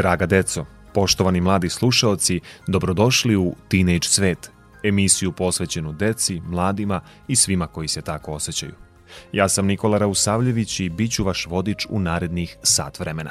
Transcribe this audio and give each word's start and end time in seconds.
Draga 0.00 0.26
deco, 0.26 0.64
poštovani 0.94 1.40
mladi 1.40 1.68
slušaoci, 1.68 2.40
dobrodošli 2.66 3.36
u 3.36 3.54
Teenage 3.68 4.08
svet, 4.08 4.50
emisiju 4.82 5.32
posvećenu 5.32 5.92
deci, 5.92 6.40
mladima 6.40 7.00
i 7.28 7.36
svima 7.36 7.66
koji 7.66 7.88
se 7.88 8.02
tako 8.02 8.32
osjećaju. 8.32 8.72
Ja 9.32 9.48
sam 9.48 9.66
Nikola 9.66 9.98
Rausavljević 9.98 10.80
i 10.80 10.88
bit 10.88 11.12
ću 11.12 11.24
vaš 11.24 11.46
vodič 11.46 11.86
u 11.90 11.98
narednih 11.98 12.56
sat 12.62 13.00
vremena. 13.00 13.30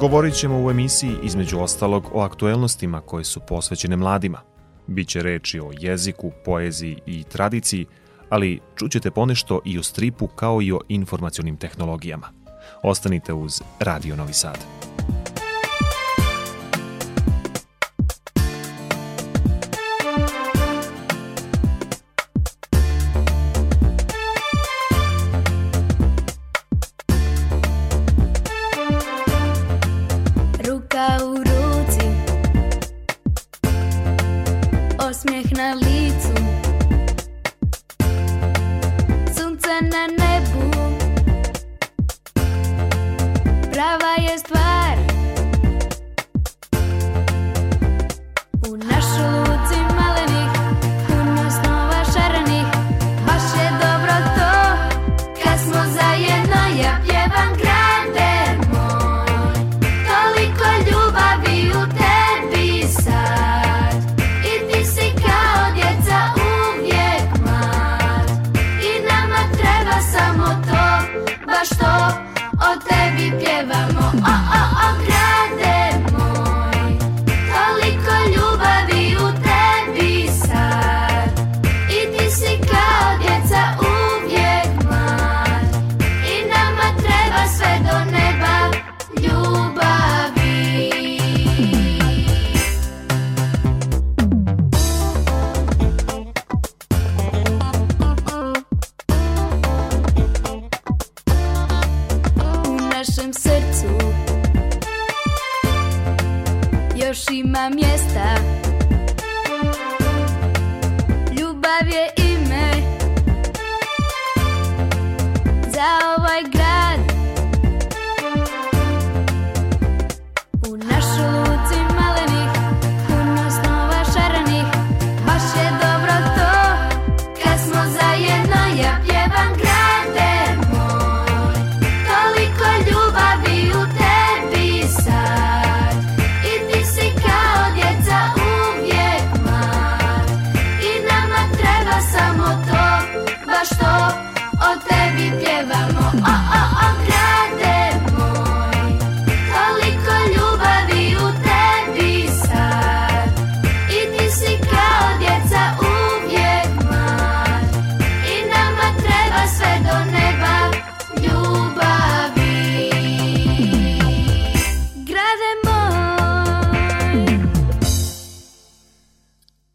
Govorit 0.00 0.34
ćemo 0.34 0.64
u 0.64 0.70
emisiji 0.70 1.16
između 1.22 1.58
ostalog 1.58 2.04
o 2.12 2.20
aktuelnostima 2.20 3.00
koje 3.00 3.24
su 3.24 3.40
posvećene 3.48 3.96
mladima. 3.96 4.40
Biće 4.86 5.22
reči 5.22 5.60
o 5.60 5.70
jeziku, 5.78 6.32
poeziji 6.44 7.00
i 7.06 7.24
tradiciji, 7.24 7.86
ali 8.28 8.60
čućete 8.76 9.10
ponešto 9.10 9.60
i 9.64 9.78
o 9.78 9.82
stripu 9.82 10.26
kao 10.26 10.62
i 10.62 10.72
o 10.72 10.80
informacionim 10.88 11.56
tehnologijama. 11.56 12.37
Ostanite 12.82 13.32
uz 13.32 13.62
Radio 13.78 14.16
Novi 14.16 14.32
Sad. 14.32 14.58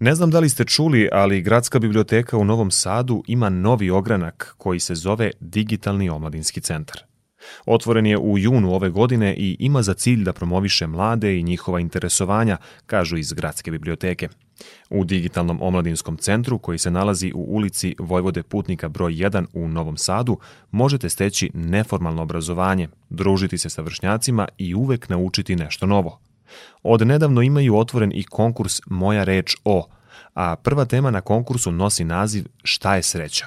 Ne 0.03 0.15
znam 0.15 0.31
da 0.31 0.39
li 0.39 0.49
ste 0.49 0.65
čuli, 0.65 1.09
ali 1.11 1.41
Gradska 1.41 1.79
biblioteka 1.79 2.37
u 2.37 2.45
Novom 2.45 2.71
Sadu 2.71 3.23
ima 3.27 3.49
novi 3.49 3.89
ogranak 3.89 4.55
koji 4.57 4.79
se 4.79 4.95
zove 4.95 5.31
Digitalni 5.39 6.09
omladinski 6.09 6.61
centar. 6.61 7.01
Otvoren 7.65 8.05
je 8.05 8.17
u 8.17 8.37
junu 8.37 8.73
ove 8.73 8.89
godine 8.89 9.35
i 9.35 9.57
ima 9.59 9.81
za 9.81 9.93
cilj 9.93 10.23
da 10.23 10.33
promoviše 10.33 10.87
mlade 10.87 11.39
i 11.39 11.43
njihova 11.43 11.79
interesovanja, 11.79 12.57
kažu 12.85 13.17
iz 13.17 13.33
Gradske 13.33 13.71
biblioteke. 13.71 14.29
U 14.89 15.05
Digitalnom 15.05 15.61
omladinskom 15.61 16.17
centru, 16.17 16.57
koji 16.57 16.77
se 16.77 16.91
nalazi 16.91 17.31
u 17.35 17.45
ulici 17.55 17.95
Vojvode 17.99 18.43
Putnika 18.43 18.89
broj 18.89 19.13
1 19.13 19.45
u 19.53 19.67
Novom 19.67 19.97
Sadu, 19.97 20.37
možete 20.71 21.09
steći 21.09 21.51
neformalno 21.53 22.21
obrazovanje, 22.21 22.87
družiti 23.09 23.57
se 23.57 23.69
sa 23.69 23.81
vršnjacima 23.81 24.47
i 24.57 24.75
uvek 24.75 25.09
naučiti 25.09 25.55
nešto 25.55 25.85
novo. 25.85 26.19
Od 26.83 27.07
nedavno 27.07 27.41
imaju 27.41 27.77
otvoren 27.77 28.11
i 28.15 28.23
konkurs 28.23 28.81
Moja 28.85 29.23
reč 29.23 29.55
o, 29.65 29.87
a 30.35 30.55
prva 30.63 30.85
tema 30.85 31.11
na 31.11 31.21
konkursu 31.21 31.71
nosi 31.71 32.03
naziv 32.03 32.43
Šta 32.63 32.95
je 32.95 33.03
sreća? 33.03 33.45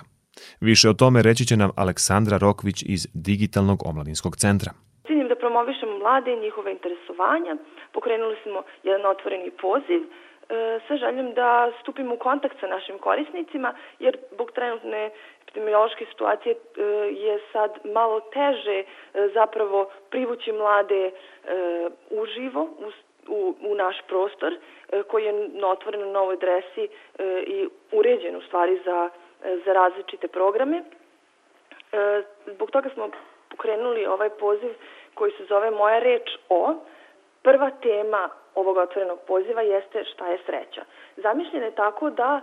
Više 0.61 0.89
o 0.89 0.99
tome 1.03 1.23
reći 1.23 1.47
će 1.47 1.57
nam 1.57 1.71
Aleksandra 1.77 2.39
Rokvić 2.39 2.83
iz 2.83 3.09
Digitalnog 3.15 3.79
omladinskog 3.87 4.37
centra. 4.37 4.71
ciljem 5.07 5.29
da 5.29 5.35
promovišemo 5.35 5.99
mlade 5.99 6.33
i 6.33 6.41
njihove 6.47 6.71
interesovanja. 6.73 7.57
Pokrenuli 7.93 8.37
smo 8.43 8.63
jedan 8.83 9.07
otvoreni 9.07 9.51
poziv 9.51 10.01
e, 10.03 10.09
sa 10.89 10.97
željom 10.97 11.35
da 11.35 11.73
stupimo 11.81 12.15
u 12.15 12.19
kontakt 12.19 12.57
sa 12.61 12.67
našim 12.67 12.99
korisnicima, 12.99 13.75
jer 13.99 14.17
zbog 14.33 14.53
trenutne 14.53 15.11
epidemiološke 15.43 16.05
situacije 16.13 16.53
e, 16.55 16.83
je 17.25 17.35
sad 17.53 17.71
malo 17.85 18.21
teže 18.21 18.79
e, 18.81 18.85
zapravo 19.35 19.91
privući 20.11 20.53
mlade 20.53 21.11
uživo 22.11 22.63
u, 22.63 22.91
u, 23.29 23.55
u 23.61 23.75
naš 23.75 23.97
prostor 24.09 24.53
e, 24.53 24.59
koji 25.03 25.25
je 25.25 25.35
otvoren 25.65 26.01
na 26.01 26.07
novoj 26.07 26.35
adresi 26.35 26.85
e, 26.85 26.89
i 27.47 27.69
uređen 27.93 28.37
u 28.37 28.43
stvari 28.43 28.81
za, 28.85 29.11
e, 29.45 29.59
za 29.65 29.73
različite 29.73 30.29
programe. 30.29 30.83
Zbog 32.47 32.71
toga 32.71 32.89
smo 32.95 33.11
pokrenuli 33.51 34.07
ovaj 34.07 34.31
poziv 34.31 34.71
koji 35.15 35.33
se 35.33 35.45
zove 35.45 35.71
Moja 35.71 35.99
reč 35.99 36.31
o 36.49 36.75
prva 37.43 37.71
tema 37.71 38.29
ovog 38.55 38.77
otvorenog 38.77 39.19
poziva 39.27 39.63
jeste 39.63 40.05
šta 40.05 40.27
je 40.27 40.39
sreća. 40.47 40.85
Zamišljen 41.17 41.63
je 41.63 41.71
tako 41.71 42.11
da 42.11 42.41
e, 42.41 42.43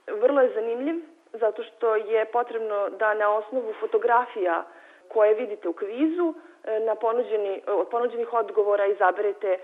Vrlo 0.07 0.41
je 0.41 0.53
zanimljiv 0.53 0.95
zato 1.33 1.63
što 1.63 1.95
je 1.95 2.25
potrebno 2.25 2.89
da 2.89 3.13
na 3.13 3.29
osnovu 3.29 3.73
fotografija 3.79 4.63
koje 5.07 5.33
vidite 5.33 5.67
u 5.67 5.73
kvizu 5.73 6.33
e, 6.63 6.79
na 6.79 6.95
ponuđeni, 6.95 7.61
od 7.67 7.87
ponuđenih 7.89 8.33
odgovora 8.33 8.85
izaberete 8.85 9.47
e, 9.47 9.59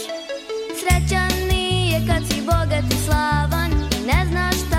Srećan 0.80 1.32
nije 1.52 2.02
kad 2.08 2.22
si 2.30 2.42
bogat 2.42 2.86
i 2.94 2.98
slavan 3.06 3.72
I 3.72 4.08
ne 4.08 4.26
znaš 4.32 4.56
šta 4.56 4.77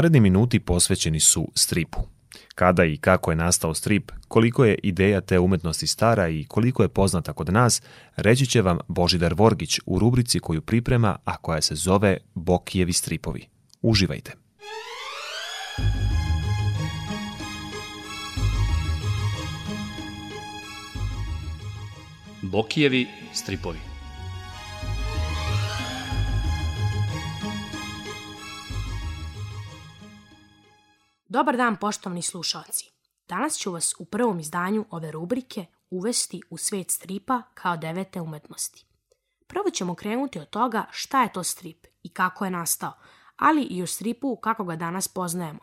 Naredni 0.00 0.20
minuti 0.20 0.60
posvećeni 0.60 1.20
su 1.20 1.48
stripu. 1.54 1.98
Kada 2.54 2.84
i 2.84 2.96
kako 2.96 3.30
je 3.30 3.36
nastao 3.36 3.74
strip, 3.74 4.12
koliko 4.28 4.64
je 4.64 4.78
ideja 4.82 5.20
te 5.20 5.38
umetnosti 5.38 5.86
stara 5.86 6.28
i 6.28 6.44
koliko 6.48 6.82
je 6.82 6.88
poznata 6.88 7.32
kod 7.32 7.52
nas, 7.52 7.82
reći 8.16 8.46
će 8.46 8.62
vam 8.62 8.78
Božidar 8.88 9.34
Vorgić 9.34 9.80
u 9.86 9.98
rubrici 9.98 10.40
koju 10.40 10.60
priprema, 10.60 11.16
a 11.24 11.36
koja 11.36 11.62
se 11.62 11.74
zove 11.74 12.16
Bokijevi 12.34 12.92
stripovi. 12.92 13.46
Uživajte! 13.82 14.32
Bokijevi 22.42 23.06
stripovi 23.32 23.89
Dobar 31.40 31.56
dan 31.56 31.76
poštovni 31.76 32.22
slušalci. 32.22 32.90
Danas 33.28 33.58
ću 33.58 33.72
vas 33.72 33.94
u 33.98 34.04
prvom 34.04 34.40
izdanju 34.40 34.84
ove 34.90 35.10
rubrike 35.10 35.66
uvesti 35.90 36.40
u 36.50 36.56
svet 36.56 36.90
stripa 36.90 37.42
kao 37.54 37.76
devete 37.76 38.20
umetnosti. 38.20 38.86
Prvo 39.46 39.70
ćemo 39.70 39.94
krenuti 39.94 40.38
od 40.38 40.50
toga 40.50 40.86
šta 40.90 41.22
je 41.22 41.32
to 41.32 41.44
strip 41.44 41.86
i 42.02 42.08
kako 42.08 42.44
je 42.44 42.50
nastao, 42.50 42.92
ali 43.36 43.62
i 43.62 43.82
o 43.82 43.86
stripu 43.86 44.36
kako 44.36 44.64
ga 44.64 44.76
danas 44.76 45.08
poznajemo. 45.08 45.58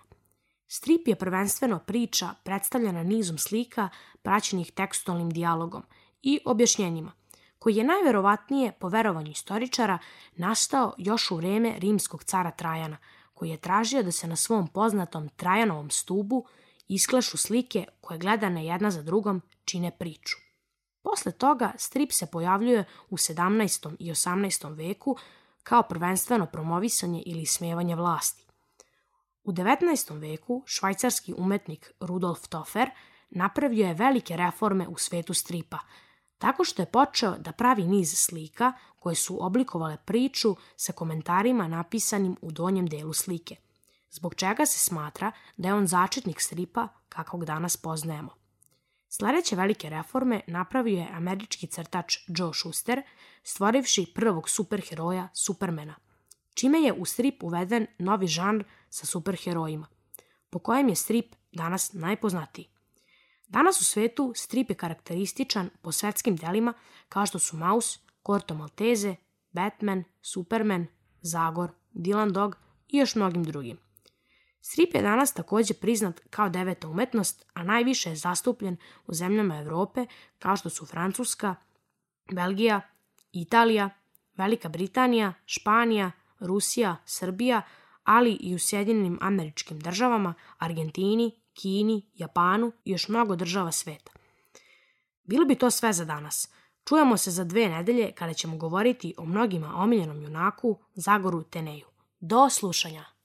Strip 0.67 1.07
je 1.07 1.15
prvenstveno 1.15 1.79
priča 1.79 2.29
predstavljena 2.43 3.03
nizom 3.03 3.37
slika 3.37 3.89
praćenih 4.21 4.71
tekstualnim 4.71 5.29
dijalogom 5.29 5.83
i 6.21 6.39
objašnjenjima, 6.45 7.11
koji 7.59 7.75
je 7.75 7.83
najverovatnije, 7.83 8.71
po 8.79 8.89
verovanju 8.89 9.31
istoričara, 9.31 9.97
nastao 10.35 10.93
još 10.97 11.31
u 11.31 11.35
vreme 11.35 11.73
rimskog 11.79 12.23
cara 12.23 12.51
Trajana, 12.51 12.97
koji 13.37 13.49
je 13.49 13.57
tražio 13.57 14.03
da 14.03 14.11
se 14.11 14.27
na 14.27 14.35
svom 14.35 14.67
poznatom 14.67 15.29
Trajanovom 15.29 15.89
stubu 15.89 16.45
isklešu 16.87 17.37
slike 17.37 17.85
koje 18.01 18.19
gledane 18.19 18.65
jedna 18.65 18.91
za 18.91 19.01
drugom 19.01 19.41
čine 19.65 19.91
priču. 19.97 20.37
Posle 21.01 21.31
toga 21.31 21.71
strip 21.77 22.11
se 22.11 22.25
pojavljuje 22.25 22.85
u 23.09 23.17
17. 23.17 23.95
i 23.99 24.11
18. 24.11 24.75
veku 24.75 25.17
kao 25.63 25.83
prvenstveno 25.83 26.45
promovisanje 26.45 27.23
ili 27.25 27.45
smevanje 27.45 27.95
vlasti. 27.95 28.45
U 29.43 29.51
19. 29.51 30.19
veku 30.19 30.63
švajcarski 30.65 31.33
umetnik 31.37 31.91
Rudolf 31.99 32.47
Toffer 32.47 32.89
napravio 33.29 33.87
je 33.87 33.93
velike 33.93 34.37
reforme 34.37 34.87
u 34.87 34.97
svetu 34.97 35.33
stripa, 35.33 35.79
tako 36.37 36.63
što 36.63 36.81
je 36.81 36.91
počeo 36.91 37.37
da 37.37 37.51
pravi 37.51 37.83
niz 37.83 38.13
slika 38.17 38.73
koje 38.99 39.15
su 39.15 39.45
oblikovale 39.45 39.97
priču 40.05 40.55
sa 40.75 40.93
komentarima 40.93 41.67
napisanim 41.67 42.37
u 42.41 42.51
donjem 42.51 42.87
delu 42.87 43.13
slike, 43.13 43.55
zbog 44.11 44.35
čega 44.35 44.65
se 44.65 44.79
smatra 44.79 45.31
da 45.57 45.67
je 45.67 45.73
on 45.73 45.87
začetnik 45.87 46.41
stripa 46.41 46.87
kakvog 47.09 47.45
danas 47.45 47.77
poznajemo. 47.77 48.29
Sledeće 49.09 49.55
velike 49.55 49.89
reforme 49.89 50.41
napravio 50.47 50.99
je 50.99 51.09
američki 51.13 51.67
crtač 51.67 52.17
Joe 52.27 52.53
Shuster, 52.53 53.01
stvorivši 53.43 54.11
prvog 54.15 54.49
superheroja 54.49 55.27
Supermana, 55.33 55.95
čime 56.53 56.79
je 56.79 56.93
u 56.93 57.05
strip 57.05 57.43
uveden 57.43 57.87
novi 57.99 58.27
žanr 58.27 58.63
sa 58.89 59.05
superherojima, 59.05 59.87
po 60.49 60.59
kojem 60.59 60.89
je 60.89 60.95
strip 60.95 61.35
danas 61.51 61.93
najpoznatiji. 61.93 62.76
Danas 63.47 63.81
u 63.81 63.83
svetu 63.83 64.33
strip 64.35 64.69
je 64.69 64.75
karakterističan 64.75 65.69
po 65.81 65.91
svetskim 65.91 66.35
delima 66.35 66.73
kao 67.09 67.25
što 67.25 67.39
su 67.39 67.57
Maus, 67.57 67.99
Corto 68.25 68.53
Maltese, 68.53 69.15
Batman, 69.51 70.03
Superman, 70.21 70.87
Zagor, 71.21 71.71
Dylan 71.93 72.31
Dog 72.31 72.57
i 72.87 72.97
još 72.97 73.15
mnogim 73.15 73.43
drugim. 73.43 73.77
Strip 74.61 74.95
je 74.95 75.01
danas 75.01 75.33
takođe 75.33 75.73
priznat 75.73 76.21
kao 76.29 76.49
deveta 76.49 76.87
umetnost, 76.87 77.45
a 77.53 77.63
najviše 77.63 78.09
je 78.09 78.15
zastupljen 78.15 78.77
u 79.07 79.13
zemljama 79.13 79.57
Evrope 79.57 80.05
kao 80.39 80.55
što 80.55 80.69
su 80.69 80.85
Francuska, 80.85 81.55
Belgija, 82.31 82.81
Italija, 83.31 83.89
Velika 84.37 84.69
Britanija, 84.69 85.33
Španija, 85.45 86.11
Rusija, 86.39 86.97
Srbija, 87.05 87.61
ali 88.03 88.31
i 88.31 88.55
u 88.55 88.59
Sjedinjenim 88.59 89.17
američkim 89.21 89.79
državama, 89.79 90.33
Argentini, 90.57 91.31
Kini, 91.61 92.05
Japanu 92.15 92.71
i 92.85 92.91
još 92.91 93.07
mnogo 93.07 93.35
država 93.35 93.71
sveta. 93.71 94.11
Bilo 95.23 95.45
bi 95.45 95.55
to 95.55 95.71
sve 95.71 95.93
za 95.93 96.05
danas. 96.05 96.49
Čujemo 96.87 97.17
se 97.17 97.31
za 97.31 97.43
dve 97.43 97.69
nedelje 97.69 98.11
kada 98.11 98.33
ćemo 98.33 98.57
govoriti 98.57 99.13
o 99.17 99.25
mnogima 99.25 99.73
omiljenom 99.75 100.23
junaku 100.23 100.77
Zagoru 100.95 101.43
Teneju. 101.43 101.85
Do 102.19 102.49
slušanja! 102.49 103.16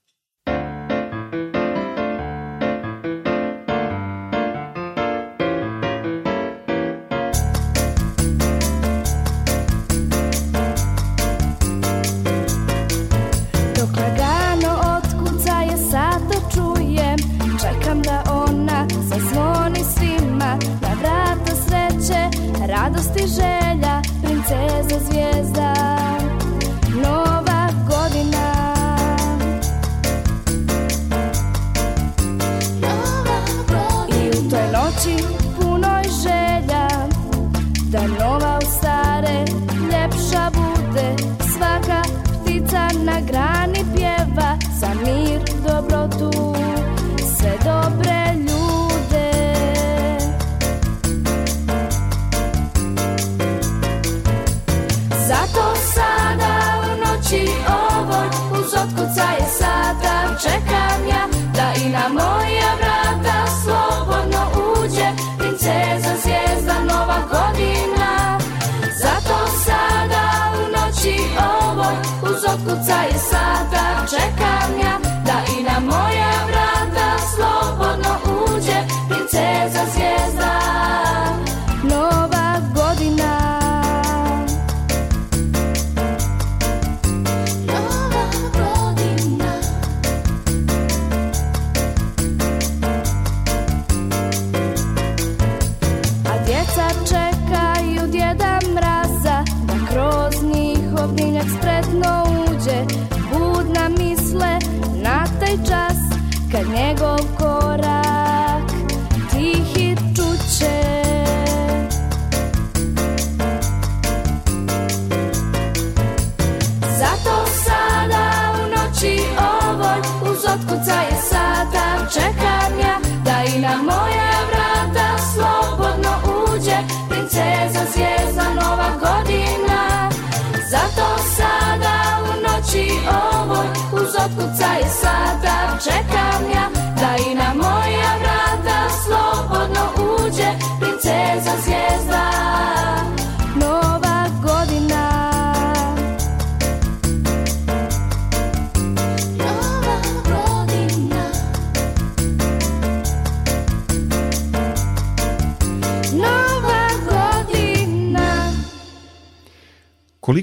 Uz 72.52 72.60
otkucaje 72.60 73.18
sata 73.30 74.06
čekam 74.10 74.78
ja 74.80 74.98
Da 75.26 75.42
i 75.58 75.62
na 75.62 75.80
moja 75.80 76.31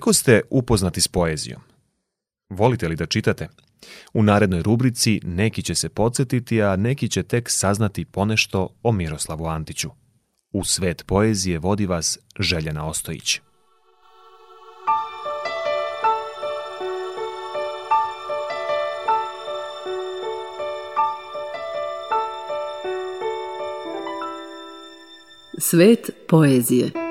Koliko 0.10 0.22
ste 0.22 0.42
upoznati 0.50 1.02
s 1.02 1.08
poezijom? 1.08 1.62
Volite 2.50 2.88
li 2.88 2.96
da 2.96 3.06
čitate? 3.06 3.48
U 4.14 4.24
narednoj 4.24 4.62
rubrici 4.62 5.20
neki 5.24 5.64
će 5.64 5.76
se 5.76 5.90
podsjetiti, 5.90 6.62
a 6.62 6.76
neki 6.76 7.10
će 7.10 7.24
tek 7.24 7.50
saznati 7.50 8.06
ponešto 8.06 8.70
o 8.84 8.92
Miroslavu 8.92 9.46
Antiću. 9.46 9.90
U 10.52 10.64
svet 10.64 11.04
poezije 11.06 11.60
vodi 11.60 11.86
vas 11.86 12.20
Željena 12.40 12.86
Ostojić. 12.86 13.40
Svet 25.60 26.10
poezije 26.28 27.09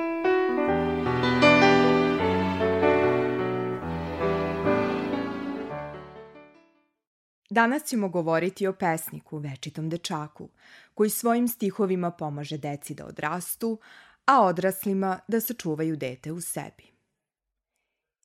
Danas 7.59 7.83
ćemo 7.83 8.09
govoriti 8.09 8.67
o 8.67 8.73
pesniku, 8.73 9.37
večitom 9.37 9.89
dečaku, 9.89 10.49
koji 10.93 11.09
svojim 11.09 11.47
stihovima 11.47 12.11
pomaže 12.11 12.57
deci 12.57 12.93
da 12.93 13.05
odrastu, 13.05 13.79
a 14.25 14.41
odraslima 14.45 15.19
da 15.27 15.41
sačuvaju 15.41 15.97
dete 15.97 16.31
u 16.31 16.41
sebi. 16.41 16.83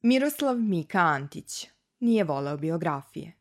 Miroslav 0.03 0.57
Mika 0.57 0.99
Antić 0.99 1.67
nije 2.01 2.25
voleo 2.25 2.57
biografije. 2.57 3.33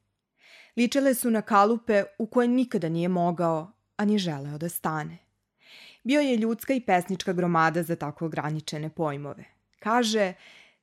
Ličele 0.77 1.13
su 1.13 1.31
na 1.31 1.41
kalupe 1.41 2.03
u 2.19 2.25
koje 2.25 2.47
nikada 2.47 2.89
nije 2.89 3.07
mogao, 3.07 3.71
a 3.97 4.05
ni 4.05 4.17
želeo 4.17 4.57
da 4.57 4.69
stane. 4.69 5.17
Bio 6.03 6.21
je 6.21 6.37
ljudska 6.37 6.73
i 6.73 6.81
pesnička 6.81 7.33
gromada 7.33 7.83
za 7.83 7.95
tako 7.95 8.25
ograničene 8.25 8.89
pojmove. 8.89 9.45
Kaže, 9.79 10.33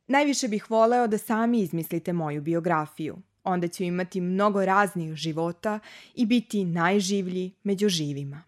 najviše 0.07 0.49
bih 0.49 0.71
voleo 0.71 1.07
da 1.07 1.19
sami 1.19 1.61
izmislite 1.61 2.13
moju 2.13 2.43
biografiju– 2.43 3.17
onda 3.45 3.69
ću 3.69 3.83
imati 3.83 4.21
mnogo 4.21 4.65
raznih 4.65 5.15
života 5.15 5.81
i 6.15 6.27
biti 6.27 6.65
najživlji 6.65 7.53
među 7.63 7.89
živima. 7.89 8.43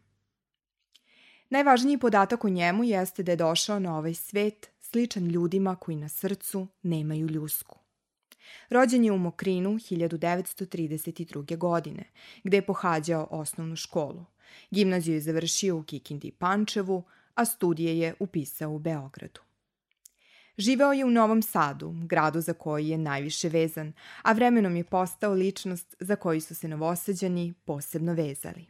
Najvažniji 1.51 1.99
podatak 1.99 2.45
o 2.45 2.49
njemu 2.49 2.85
jeste 2.85 3.23
da 3.23 3.33
je 3.33 3.37
došao 3.37 3.79
na 3.79 3.99
ovaj 3.99 4.15
svet 4.15 4.71
sličan 4.81 5.27
ljudima 5.27 5.77
koji 5.77 5.97
na 5.97 6.09
srcu 6.09 6.67
nemaju 6.83 7.27
ljusku. 7.27 7.79
Rođen 8.71 9.05
je 9.05 9.13
u 9.13 9.19
Mokrinu 9.19 9.71
1932. 9.71 11.57
godine, 11.57 12.05
gde 12.45 12.57
je 12.57 12.67
pohađao 12.67 13.29
osnovnu 13.31 13.77
školu. 13.77 14.25
Gimnaziju 14.71 15.15
je 15.15 15.21
završio 15.21 15.77
u 15.77 15.83
Kikindi 15.83 16.29
i 16.29 16.33
Pančevu, 16.33 17.03
a 17.35 17.45
studije 17.45 17.99
je 17.99 18.15
upisao 18.19 18.71
u 18.71 18.79
Beogradu. 18.79 19.41
Živeo 20.59 20.93
je 20.93 21.05
u 21.05 21.11
Novom 21.11 21.43
Sadu, 21.43 21.95
gradu 22.05 22.41
za 22.41 22.53
koji 22.53 22.89
je 22.89 22.99
najviše 22.99 23.49
vezan, 23.49 23.93
a 24.23 24.33
vremenom 24.33 24.77
je 24.77 24.85
postao 24.85 25.33
ličnost 25.33 25.97
za 26.01 26.17
koju 26.17 26.41
su 26.41 26.55
se 26.55 26.69
novosađani 26.69 27.55
posebno 27.65 28.13
vezali. 28.13 28.67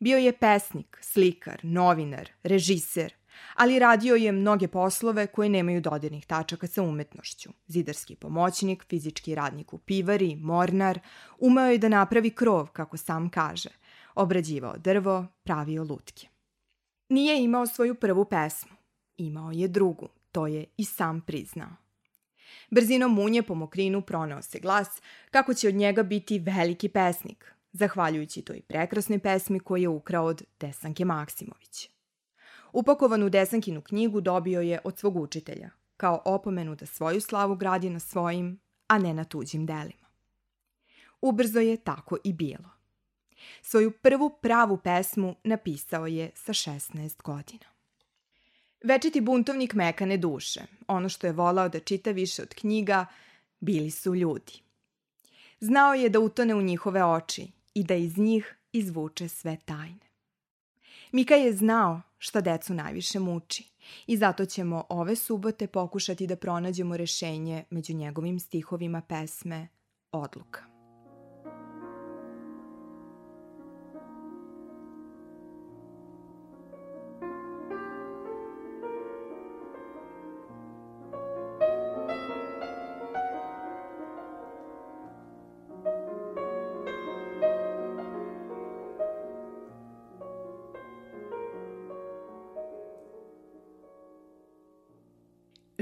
Bio 0.00 0.18
je 0.18 0.32
pesnik, 0.32 0.98
slikar, 1.00 1.60
novinar, 1.62 2.30
režiser, 2.42 3.14
ali 3.54 3.78
radio 3.78 4.14
je 4.14 4.32
mnoge 4.32 4.68
poslove 4.68 5.26
koje 5.26 5.48
nemaju 5.48 5.80
dodirnih 5.80 6.26
tačaka 6.26 6.66
sa 6.66 6.82
umetnošću. 6.82 7.50
Zidarski 7.66 8.16
pomoćnik, 8.16 8.84
fizički 8.88 9.34
radnik 9.34 9.72
u 9.72 9.78
pivari, 9.78 10.36
mornar, 10.36 10.98
umeo 11.38 11.66
je 11.66 11.78
da 11.78 11.88
napravi 11.88 12.30
krov, 12.30 12.66
kako 12.66 12.96
sam 12.96 13.30
kaže, 13.30 13.70
obrađivao 14.14 14.76
drvo, 14.78 15.26
pravio 15.42 15.84
lutke. 15.84 16.28
Nije 17.08 17.44
imao 17.44 17.66
svoju 17.66 17.94
prvu 17.94 18.24
pesmu, 18.24 18.76
imao 19.16 19.50
je 19.52 19.68
drugu, 19.68 20.08
To 20.34 20.46
je 20.46 20.64
i 20.76 20.84
sam 20.84 21.20
priznao. 21.20 21.76
Brzinom 22.70 23.14
munje 23.14 23.42
po 23.42 23.54
mokrinu 23.54 24.02
pronao 24.02 24.42
se 24.42 24.60
glas 24.60 24.88
kako 25.30 25.54
će 25.54 25.68
od 25.68 25.74
njega 25.74 26.02
biti 26.02 26.38
veliki 26.38 26.88
pesnik, 26.88 27.54
zahvaljujući 27.72 28.42
toj 28.42 28.60
prekrasnoj 28.60 29.18
pesmi 29.18 29.60
koju 29.60 29.82
je 29.82 29.88
ukrao 29.88 30.24
od 30.24 30.42
Desanke 30.60 31.04
Maksimović. 31.04 31.90
Upakovanu 32.72 33.28
Desankinu 33.28 33.80
knjigu 33.80 34.20
dobio 34.20 34.60
je 34.60 34.80
od 34.84 34.98
svog 34.98 35.16
učitelja, 35.16 35.70
kao 35.96 36.22
opomenu 36.24 36.74
da 36.74 36.86
svoju 36.86 37.20
slavu 37.20 37.56
gradi 37.56 37.90
na 37.90 38.00
svojim, 38.00 38.60
a 38.86 38.98
ne 38.98 39.14
na 39.14 39.24
tuđim 39.24 39.66
delima. 39.66 40.08
Ubrzo 41.20 41.60
je 41.60 41.76
tako 41.76 42.16
i 42.24 42.32
bilo. 42.32 42.70
Svoju 43.62 43.90
prvu 43.90 44.38
pravu 44.42 44.76
pesmu 44.76 45.34
napisao 45.44 46.06
je 46.06 46.30
sa 46.34 46.52
16 46.52 47.22
godina. 47.22 47.73
Večiti 48.84 49.20
buntovnik 49.20 49.74
mekane 49.74 50.16
duše, 50.16 50.60
ono 50.88 51.08
što 51.08 51.26
je 51.26 51.32
volao 51.32 51.68
da 51.68 51.80
čita 51.80 52.10
više 52.10 52.42
od 52.42 52.54
knjiga, 52.54 53.06
bili 53.60 53.90
su 53.90 54.14
ljudi. 54.14 54.52
Znao 55.60 55.94
je 55.94 56.08
da 56.08 56.20
utone 56.20 56.54
u 56.54 56.62
njihove 56.62 57.04
oči 57.04 57.48
i 57.74 57.84
da 57.84 57.94
iz 57.94 58.18
njih 58.18 58.56
izvuče 58.72 59.28
sve 59.28 59.56
tajne. 59.64 60.08
Mika 61.12 61.34
je 61.34 61.52
znao 61.52 62.02
šta 62.18 62.40
decu 62.40 62.74
najviše 62.74 63.18
muči 63.18 63.64
i 64.06 64.16
zato 64.16 64.46
ćemo 64.46 64.84
ove 64.88 65.16
subote 65.16 65.66
pokušati 65.66 66.26
da 66.26 66.36
pronađemo 66.36 66.96
rešenje 66.96 67.64
među 67.70 67.94
njegovim 67.94 68.40
stihovima 68.40 69.00
pesme 69.00 69.68
Odluka. 70.12 70.73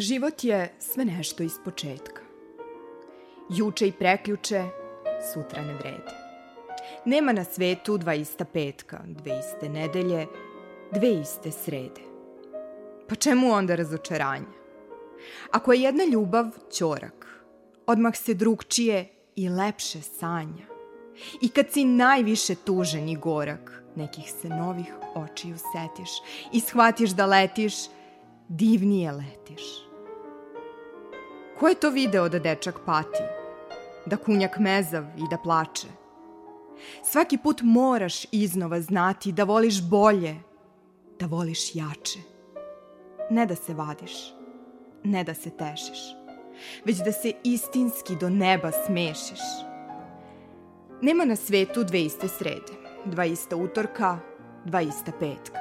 Život 0.02 0.44
je 0.44 0.74
sve 0.78 1.04
nešto 1.04 1.42
iz 1.42 1.52
početka. 1.64 2.22
Juče 3.50 3.86
i 3.88 3.92
preključe, 3.92 4.64
sutra 5.32 5.62
ne 5.62 5.74
vrede. 5.74 6.14
Nema 7.04 7.32
na 7.32 7.44
svetu 7.44 7.98
dva 7.98 8.14
ista 8.14 8.44
petka, 8.44 9.00
dve 9.06 9.38
iste 9.38 9.68
nedelje, 9.68 10.26
dve 10.92 11.12
iste 11.20 11.50
srede. 11.50 12.00
Pa 13.08 13.14
čemu 13.14 13.52
onda 13.52 13.74
razočaranje? 13.74 14.56
Ako 15.50 15.72
je 15.72 15.82
jedna 15.82 16.04
ljubav 16.04 16.46
ćorak, 16.72 17.44
odmah 17.86 18.16
se 18.16 18.34
drugčije 18.34 19.08
i 19.36 19.48
lepše 19.48 20.00
sanja. 20.00 20.66
I 21.40 21.48
kad 21.48 21.70
si 21.70 21.84
najviše 21.84 22.54
tužen 22.54 23.08
i 23.08 23.16
gorak, 23.16 23.82
nekih 23.96 24.32
se 24.40 24.48
novih 24.48 24.94
očiju 25.14 25.56
setiš 25.58 26.10
i 26.52 26.60
shvatiš 26.60 27.10
da 27.10 27.26
letiš, 27.26 27.74
divnije 28.48 29.12
letiš. 29.12 29.91
Ko 31.62 31.68
je 31.68 31.74
to 31.74 31.90
video 31.90 32.28
da 32.28 32.38
dečak 32.38 32.74
pati? 32.86 33.22
Da 34.06 34.16
kunjak 34.16 34.58
mezav 34.58 35.04
i 35.16 35.22
da 35.30 35.38
plače? 35.38 35.86
Svaki 37.02 37.38
put 37.38 37.60
moraš 37.62 38.26
iznova 38.32 38.80
znati 38.80 39.32
da 39.32 39.44
voliš 39.44 39.82
bolje, 39.82 40.34
da 41.20 41.26
voliš 41.26 41.74
jače. 41.74 42.18
Ne 43.30 43.46
da 43.46 43.54
se 43.54 43.74
vadiš, 43.74 44.34
ne 45.04 45.24
da 45.24 45.34
se 45.34 45.50
tešiš, 45.50 45.98
već 46.84 46.96
da 46.96 47.12
se 47.12 47.32
istinski 47.44 48.16
do 48.16 48.28
neba 48.28 48.72
smešiš. 48.86 49.40
Nema 51.02 51.24
na 51.24 51.36
svetu 51.36 51.84
dve 51.84 52.02
iste 52.02 52.28
srede, 52.28 52.74
dva 53.04 53.24
ista 53.24 53.56
utorka, 53.56 54.18
dva 54.64 54.80
ista 54.80 55.12
petka. 55.20 55.60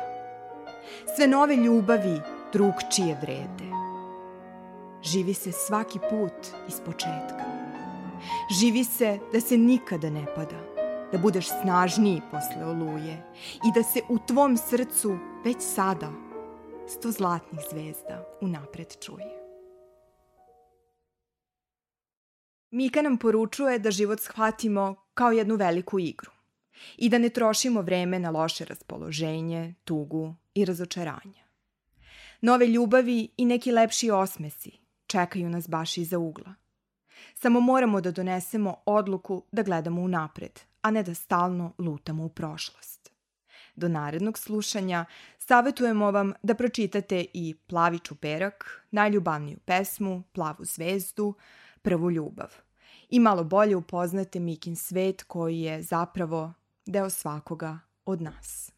Sve 1.16 1.28
nove 1.28 1.56
ljubavi 1.56 2.22
drugčije 2.54 3.18
vrede 3.22 3.81
Živi 5.04 5.34
se 5.34 5.52
svaki 5.52 6.00
put 6.00 6.48
iz 6.68 6.80
početka. 6.86 7.46
Živi 8.60 8.84
se 8.84 9.20
da 9.34 9.42
se 9.42 9.58
nikada 9.58 10.10
ne 10.10 10.26
pada, 10.36 10.62
da 11.12 11.18
budeš 11.18 11.48
snažniji 11.62 12.22
posle 12.32 12.66
oluje 12.66 13.34
i 13.68 13.72
da 13.76 13.84
se 13.84 14.02
u 14.10 14.18
tvom 14.28 14.58
srcu 14.58 15.18
već 15.46 15.58
sada 15.60 16.12
sto 16.88 17.12
zlatnih 17.12 17.62
zvezda 17.72 18.38
unapred 18.42 18.98
čuje. 19.06 19.42
Mika 22.72 23.02
nam 23.02 23.18
poručuje 23.18 23.80
da 23.80 23.92
život 23.92 24.20
shvatimo 24.20 24.96
kao 25.14 25.32
jednu 25.32 25.56
veliku 25.56 26.00
igru 26.00 26.32
i 26.98 27.10
da 27.10 27.18
ne 27.18 27.30
trošimo 27.30 27.82
vreme 27.82 28.20
na 28.20 28.30
loše 28.30 28.66
raspoloženje, 28.66 29.76
tugu 29.84 30.36
i 30.54 30.66
razočaranja. 30.66 31.44
Nove 32.42 32.68
ljubavi 32.68 33.30
i 33.38 33.46
neki 33.46 33.72
lepši 33.72 34.12
osmesi 34.12 34.81
čekaju 35.12 35.50
nas 35.50 35.70
baš 35.70 35.98
iza 35.98 36.20
ugla. 36.20 36.54
Samo 37.36 37.60
moramo 37.60 38.02
da 38.02 38.12
donesemo 38.12 38.76
odluku 38.86 39.44
da 39.52 39.64
gledamo 39.64 40.02
u 40.02 40.08
napred, 40.08 40.60
a 40.82 40.92
ne 40.92 41.04
da 41.04 41.14
stalno 41.14 41.74
lutamo 41.78 42.26
u 42.26 42.30
prošlost. 42.30 43.12
Do 43.76 43.88
narednog 43.88 44.38
slušanja 44.38 45.06
savetujemo 45.38 46.12
vam 46.12 46.34
da 46.44 46.56
pročitate 46.56 47.26
i 47.34 47.56
Plavi 47.68 48.00
čuperak, 48.00 48.86
najljubavniju 48.92 49.58
pesmu, 49.66 50.24
Plavu 50.32 50.66
zvezdu, 50.66 51.34
Prvu 51.82 52.12
ljubav 52.12 52.50
i 53.10 53.20
malo 53.20 53.44
bolje 53.44 53.76
upoznate 53.76 54.40
Mikin 54.40 54.76
svet 54.76 55.24
koji 55.24 55.60
je 55.60 55.82
zapravo 55.82 56.54
deo 56.86 57.10
svakoga 57.10 57.80
od 58.06 58.22
nas. 58.22 58.72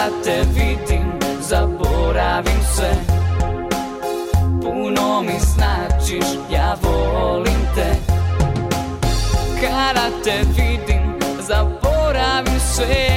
kada 0.00 0.22
te 0.24 0.42
vidim 0.54 1.12
zaboravim 1.40 2.60
sve 2.74 2.92
Puno 4.62 5.22
mi 5.22 5.38
značiš, 5.38 6.24
ja 6.50 6.76
volim 6.82 7.60
te. 7.74 7.96
Kada 9.60 10.08
te 10.24 10.38
vidim 10.56 11.14
zaboravim 11.40 12.60
sve 12.74 13.09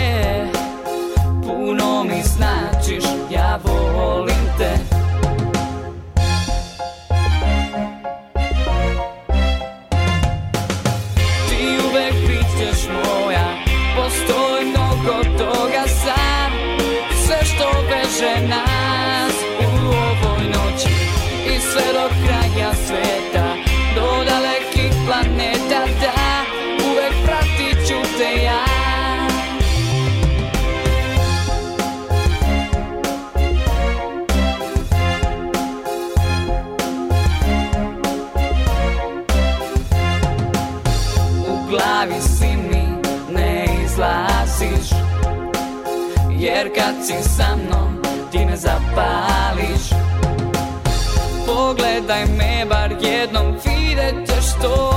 daj 52.07 52.25
me 52.25 52.65
bar 52.69 52.91
jednom 53.01 53.55
videte 53.65 54.41
što 54.41 54.93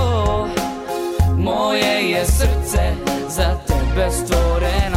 moje 1.39 2.11
je 2.11 2.25
srce 2.25 2.95
za 3.29 3.59
tebe 3.67 4.11
stvoreno. 4.11 4.96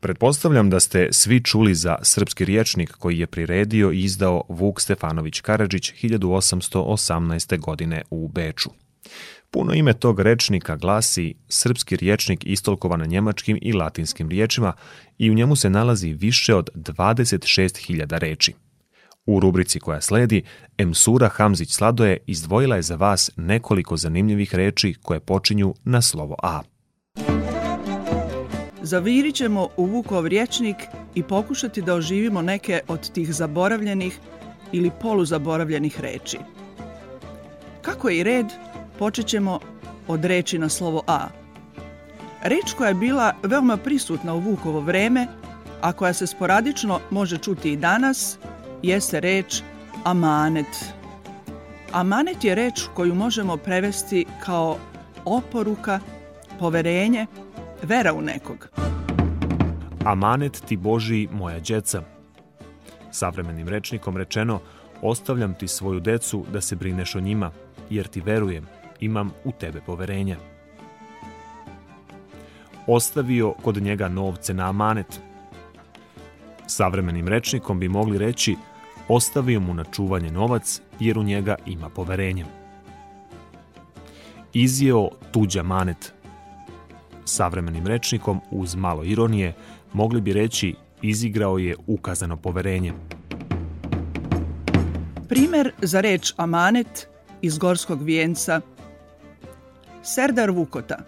Pretpostavljam 0.00 0.70
da 0.70 0.80
ste 0.80 1.08
svi 1.12 1.44
čuli 1.44 1.74
za 1.74 1.96
srpski 2.02 2.44
riječnik 2.44 2.92
koji 2.92 3.18
je 3.18 3.26
priredio 3.26 3.92
i 3.92 4.02
izdao 4.02 4.42
Vuk 4.48 4.80
Stefanović 4.80 5.40
Karadžić 5.40 5.92
1818. 6.02 7.58
godine 7.58 8.02
u 8.10 8.28
Beču. 8.28 8.70
Puno 9.50 9.74
ime 9.74 9.92
tog 9.92 10.20
rečnika 10.20 10.76
glasi 10.76 11.34
Srpski 11.48 11.96
riječnik 11.96 12.44
istolkovan 12.46 13.08
njemačkim 13.08 13.58
i 13.62 13.72
latinskim 13.72 14.28
riječima 14.28 14.72
i 15.18 15.30
u 15.30 15.34
njemu 15.34 15.56
se 15.56 15.70
nalazi 15.70 16.12
više 16.12 16.54
od 16.54 16.70
26.000 16.74 18.18
reči. 18.18 18.54
U 19.26 19.40
rubrici 19.40 19.80
koja 19.80 20.00
sledi, 20.00 20.42
Emsura 20.78 21.28
Hamzić 21.28 21.70
Sladoje 21.70 22.18
izdvojila 22.26 22.76
je 22.76 22.82
za 22.82 22.96
vas 22.96 23.30
nekoliko 23.36 23.96
zanimljivih 23.96 24.54
reči 24.54 24.94
koje 25.02 25.20
počinju 25.20 25.74
na 25.84 26.02
slovo 26.02 26.36
A 26.42 26.62
zavirit 28.86 29.34
ćemo 29.34 29.68
u 29.76 29.84
Vukov 29.84 30.26
rječnik 30.26 30.76
i 31.14 31.22
pokušati 31.22 31.82
da 31.82 31.94
oživimo 31.94 32.42
neke 32.42 32.80
od 32.88 33.12
tih 33.12 33.34
zaboravljenih 33.34 34.18
ili 34.72 34.90
poluzaboravljenih 35.00 36.00
reči. 36.00 36.38
Kako 37.82 38.08
je 38.08 38.18
i 38.18 38.22
red, 38.22 38.46
počet 38.98 39.26
ćemo 39.26 39.60
od 40.08 40.24
reči 40.24 40.58
na 40.58 40.68
slovo 40.68 41.02
A. 41.06 41.28
Reč 42.42 42.72
koja 42.76 42.88
je 42.88 42.94
bila 42.94 43.34
veoma 43.42 43.76
prisutna 43.76 44.34
u 44.34 44.38
Vukovo 44.38 44.80
vreme, 44.80 45.26
a 45.80 45.92
koja 45.92 46.12
se 46.12 46.26
sporadično 46.26 47.00
može 47.10 47.38
čuti 47.38 47.72
i 47.72 47.76
danas, 47.76 48.38
jeste 48.82 49.20
reč 49.20 49.62
amanet. 50.04 50.84
Amanet 51.92 52.44
je 52.44 52.54
reč 52.54 52.82
koju 52.94 53.14
možemo 53.14 53.56
prevesti 53.56 54.26
kao 54.44 54.76
oporuka, 55.24 56.00
poverenje, 56.58 57.26
vera 57.82 58.14
u 58.14 58.20
nekog. 58.20 58.68
Amanet 60.04 60.62
ti 60.68 60.76
Boži 60.76 61.28
moja 61.32 61.60
djeca. 61.60 62.02
Savremenim 63.10 63.68
rečnikom 63.68 64.16
rečeno, 64.16 64.60
ostavljam 65.02 65.54
ti 65.54 65.68
svoju 65.68 66.00
decu 66.00 66.44
da 66.52 66.60
se 66.60 66.76
brineš 66.76 67.14
o 67.14 67.20
njima, 67.20 67.50
jer 67.90 68.06
ti 68.06 68.20
verujem, 68.20 68.66
imam 69.00 69.30
u 69.44 69.52
tebe 69.52 69.80
poverenja. 69.86 70.36
Ostavio 72.86 73.52
kod 73.52 73.82
njega 73.82 74.08
novce 74.08 74.54
na 74.54 74.68
amanet. 74.68 75.20
Savremenim 76.66 77.28
rečnikom 77.28 77.80
bi 77.80 77.88
mogli 77.88 78.18
reći 78.18 78.56
ostavio 79.08 79.60
mu 79.60 79.74
na 79.74 79.84
čuvanje 79.84 80.30
novac 80.30 80.80
jer 81.00 81.18
u 81.18 81.22
njega 81.22 81.54
ima 81.66 81.88
poverenje. 81.88 82.44
Izjeo 84.52 85.08
tuđa 85.32 85.62
manet 85.62 86.12
savremenim 87.24 87.86
rečnikom 87.86 88.40
uz 88.50 88.74
malo 88.74 89.04
ironije 89.04 89.54
mogli 89.92 90.20
bi 90.20 90.32
reći 90.32 90.74
izigrao 91.02 91.58
je 91.58 91.76
ukazano 91.86 92.36
poverenje. 92.36 92.92
Primer 95.28 95.72
za 95.82 96.00
reč 96.00 96.32
amanet 96.36 97.08
iz 97.42 97.58
Gorskog 97.58 98.02
vijenca 98.02 98.60
Serdar 100.08 100.50
Vukota 100.50 100.98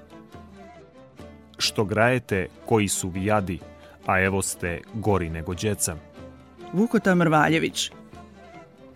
Što 1.59 1.85
grajete 1.85 2.47
koji 2.67 2.89
su 2.89 3.09
vijadi, 3.09 3.59
a 4.07 4.21
evo 4.21 4.43
ste 4.43 4.81
gori 4.95 5.31
nego 5.31 5.55
djeca. 5.55 5.97
Vukota 6.73 7.15
Mrvaljević 7.15 7.91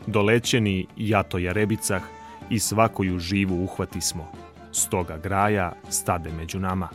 Dolećeni 0.07 0.87
jato 0.97 1.39
jarebicah 1.39 2.03
i 2.51 2.59
svakoju 2.59 3.19
živu 3.19 3.65
uhvati 3.65 4.01
smo. 4.01 4.33
Stoga 4.73 5.17
graja 5.17 5.73
stade 5.89 6.31
među 6.33 6.59
nama. 6.59 6.89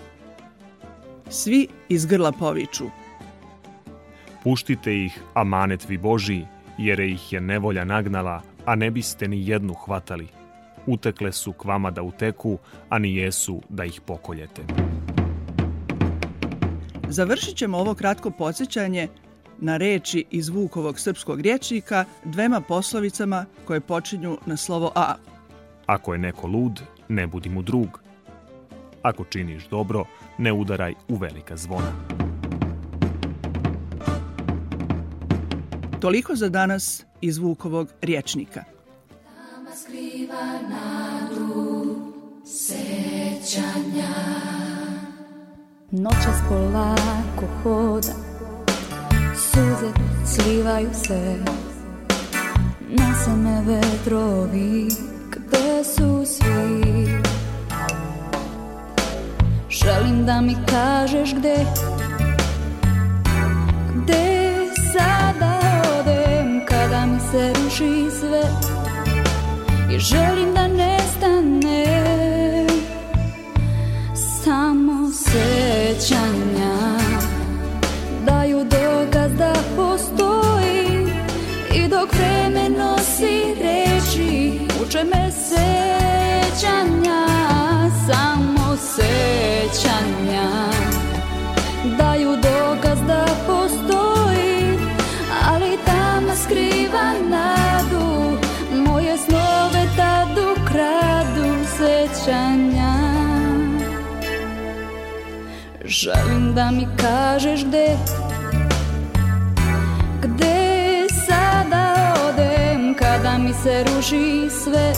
Svi 1.29 1.67
iz 1.89 2.05
grla 2.05 2.31
poviču. 2.31 2.85
Puštite 4.43 5.05
ih, 5.05 5.21
amanet 5.33 5.89
vi 5.89 5.97
Boži, 5.97 6.45
jer 6.77 6.99
ih 6.99 7.33
je 7.33 7.41
nevolja 7.41 7.85
nagnala, 7.85 8.41
a 8.65 8.75
ne 8.75 8.91
biste 8.91 9.27
ni 9.27 9.49
jednu 9.49 9.73
hvatali. 9.73 10.36
Utekle 10.87 11.31
su 11.31 11.53
k 11.53 11.65
vama 11.65 11.91
da 11.91 12.01
uteku, 12.01 12.57
a 12.89 12.99
ni 12.99 13.15
jesu 13.15 13.61
da 13.69 13.85
ih 13.85 14.01
pokoljete. 14.01 14.61
Završit 17.09 17.55
ćemo 17.55 17.77
ovo 17.77 17.93
kratko 17.93 18.31
podsjećanje 18.31 19.07
na 19.59 19.77
reči 19.77 20.25
iz 20.31 20.49
Vukovog 20.49 20.99
srpskog 20.99 21.41
rječnika 21.41 22.05
dvema 22.25 22.61
poslovicama 22.61 23.45
koje 23.65 23.81
počinju 23.81 24.37
na 24.45 24.57
slovo 24.57 24.91
A. 24.95 25.15
Ako 25.85 26.13
je 26.13 26.19
neko 26.19 26.47
lud, 26.47 26.81
ne 27.09 27.27
budi 27.27 27.49
mu 27.49 27.61
drug. 27.61 28.01
Ako 29.01 29.23
činiš 29.23 29.67
dobro, 29.67 30.05
ne 30.37 30.53
udaraj 30.53 30.93
u 31.07 31.15
velika 31.15 31.57
zvona. 31.57 31.91
Toliko 35.99 36.35
za 36.35 36.49
danas 36.49 37.05
iz 37.21 37.37
Vukovog 37.37 37.89
rječnika. 38.01 38.76
Skriva 39.81 40.45
nadu 40.69 41.95
sećanja. 42.45 44.13
Noćas 45.91 46.39
polako 46.49 47.45
hoda 47.63 48.13
Suze 49.35 49.91
slivaju 50.25 50.89
se. 50.93 51.35
Nose 52.89 53.31
me 53.35 53.61
vetrovi 53.65 54.87
Gde 55.31 55.83
su 55.83 56.25
svi. 56.25 57.07
Želim 59.69 60.25
da 60.25 60.41
mi 60.41 60.55
kažeš 60.69 61.35
gde 61.35 61.65
Gde 63.95 64.51
sada 64.93 65.59
odem 65.99 66.65
Kada 66.65 67.05
mi 67.05 67.19
se 67.31 67.53
ruši 67.53 68.17
sve 68.19 68.76
I 69.91 69.99
želim 69.99 70.53
da 70.53 70.67
nestane 70.67 71.85
Samo 74.43 75.11
sećanja. 75.11 76.77
Daju 78.25 78.57
dokaz 78.63 79.31
da 79.37 79.53
postoji 79.75 81.07
I 81.75 81.87
dok 81.87 82.09
vreme 82.13 82.69
nosi 82.69 83.55
reči 83.61 84.59
Uče 84.83 85.03
me 85.03 85.31
sećanja 85.31 87.16
Želim 105.97 106.53
da 106.55 106.71
mi 106.71 106.87
kažeš 107.01 107.65
gde 107.65 107.97
Gde 110.21 111.07
sada 111.27 112.13
odem 112.27 112.95
Kada 112.99 113.37
mi 113.37 113.53
se 113.63 113.83
ruši 113.83 114.49
sve 114.63 114.93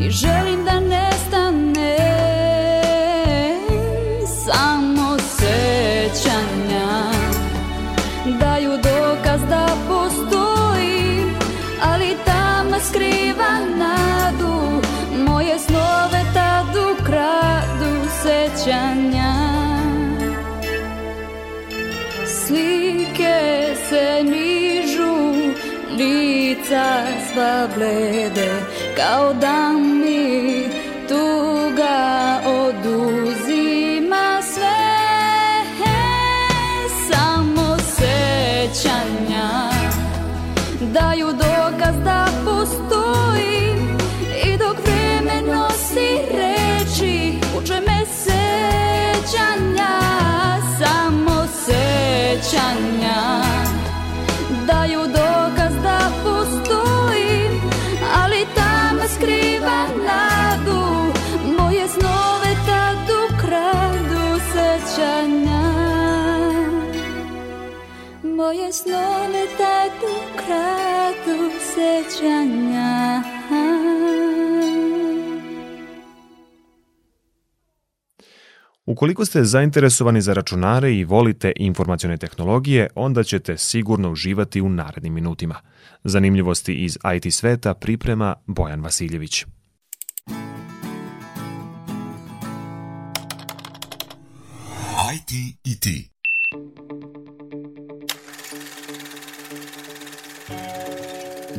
I 0.00 0.10
želim 0.10 0.64
da 0.64 0.80
nestane. 0.80 1.98
Samo 4.44 5.16
sećanja 5.18 6.57
Lica 26.68 27.06
sva 27.32 27.66
blede 27.74 28.48
Kao 28.96 29.32
Moje 68.38 68.72
snove 68.72 69.44
tad 69.58 69.92
ukradu 69.98 71.50
sećanja 71.74 73.22
Ukoliko 78.86 79.24
ste 79.24 79.44
zainteresovani 79.44 80.20
za 80.20 80.32
računare 80.32 80.94
i 80.94 81.04
volite 81.04 81.52
informacione 81.56 82.16
tehnologije, 82.16 82.88
onda 82.94 83.22
ćete 83.22 83.58
sigurno 83.58 84.10
uživati 84.10 84.60
u 84.60 84.68
narednim 84.68 85.14
minutima. 85.14 85.54
Zanimljivosti 86.04 86.74
iz 86.74 86.98
IT 87.16 87.34
sveta 87.34 87.74
priprema 87.74 88.34
Bojan 88.46 88.80
Vasiljević. 88.80 89.44
IT 95.14 95.30
i 95.64 95.80
ti. 95.80 96.17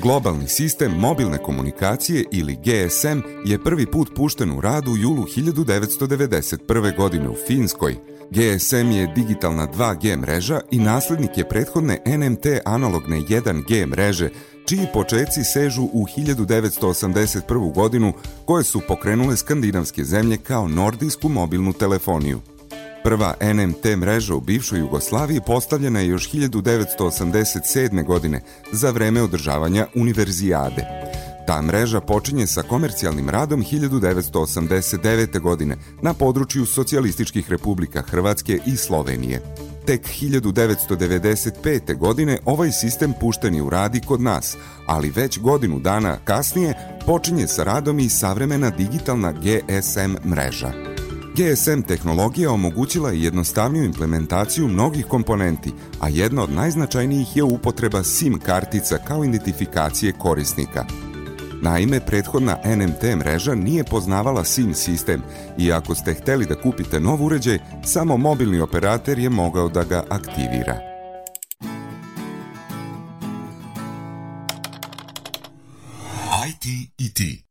Globalni 0.01 0.47
sistem 0.47 0.91
mobilne 0.91 1.37
komunikacije 1.37 2.25
ili 2.31 2.55
GSM 2.55 3.19
je 3.45 3.63
prvi 3.63 3.85
put 3.85 4.15
pušten 4.15 4.51
u 4.51 4.61
rad 4.61 4.87
u 4.87 4.97
julu 4.97 5.23
1991. 5.23 6.95
godine 6.97 7.29
u 7.29 7.35
Finskoj. 7.47 7.95
GSM 8.31 8.91
je 8.91 9.13
digitalna 9.15 9.67
2G 9.67 10.17
mreža 10.17 10.61
i 10.71 10.79
naslednik 10.79 11.37
je 11.37 11.49
prethodne 11.49 11.99
NMT 12.05 12.45
analogne 12.65 13.17
1G 13.17 13.85
mreže, 13.85 14.29
čiji 14.65 14.87
počeci 14.93 15.43
sežu 15.43 15.83
u 15.93 16.05
1981. 16.17 17.73
godinu 17.73 18.13
koje 18.45 18.63
su 18.63 18.81
pokrenule 18.87 19.37
skandinavske 19.37 20.03
zemlje 20.03 20.37
kao 20.37 20.67
nordijsku 20.67 21.29
mobilnu 21.29 21.73
telefoniju. 21.73 22.41
Prva 23.03 23.33
NMT 23.41 23.85
mreža 23.97 24.35
u 24.35 24.39
bivšoj 24.41 24.79
Jugoslaviji 24.79 25.41
postavljena 25.45 25.99
je 25.99 26.07
još 26.07 26.31
1987. 26.31 28.05
godine 28.05 28.41
za 28.71 28.91
vreme 28.91 29.21
održavanja 29.21 29.87
univerzijade. 29.95 30.85
Ta 31.47 31.61
mreža 31.61 32.01
počinje 32.01 32.47
sa 32.47 32.61
komercijalnim 32.61 33.29
radom 33.29 33.63
1989. 33.63 35.39
godine 35.39 35.77
na 36.01 36.13
području 36.13 36.65
socijalističkih 36.65 37.49
republika 37.49 38.01
Hrvatske 38.01 38.59
i 38.65 38.75
Slovenije. 38.75 39.41
Tek 39.85 40.01
1995. 40.21 41.97
godine 41.97 42.39
ovaj 42.45 42.71
sistem 42.71 43.13
pušten 43.19 43.55
je 43.55 43.61
u 43.61 43.69
radi 43.69 44.01
kod 44.07 44.21
nas, 44.21 44.57
ali 44.85 45.13
već 45.15 45.39
godinu 45.39 45.79
dana 45.79 46.17
kasnije 46.23 46.73
počinje 47.05 47.47
sa 47.47 47.63
radom 47.63 47.99
i 47.99 48.09
savremena 48.09 48.69
digitalna 48.69 49.31
GSM 49.31 50.29
mreža. 50.29 50.98
GSM 51.35 51.81
tehnologija 51.87 52.51
omogućila 52.51 53.11
je 53.11 53.23
jednostavniju 53.23 53.83
implementaciju 53.83 54.67
mnogih 54.67 55.05
komponenti, 55.05 55.71
a 55.99 56.09
jedna 56.09 56.43
od 56.43 56.51
najznačajnijih 56.51 57.35
je 57.35 57.43
upotreba 57.43 58.03
SIM 58.03 58.39
kartica 58.39 58.97
kao 59.07 59.23
identifikacije 59.23 60.11
korisnika. 60.11 60.85
Naime, 61.61 61.99
prethodna 61.99 62.57
NMT 62.65 63.03
mreža 63.17 63.55
nije 63.55 63.83
poznavala 63.83 64.43
SIM 64.43 64.73
sistem 64.73 65.21
i 65.57 65.71
ako 65.71 65.95
ste 65.95 66.13
hteli 66.13 66.45
da 66.45 66.61
kupite 66.61 66.99
nov 66.99 67.25
uređaj, 67.25 67.59
samo 67.85 68.17
mobilni 68.17 68.59
operater 68.59 69.19
je 69.19 69.29
mogao 69.29 69.69
da 69.69 69.83
ga 69.83 70.03
aktivira. 70.09 70.79
IT 76.49 76.65
i 76.97 77.13
ti. 77.13 77.48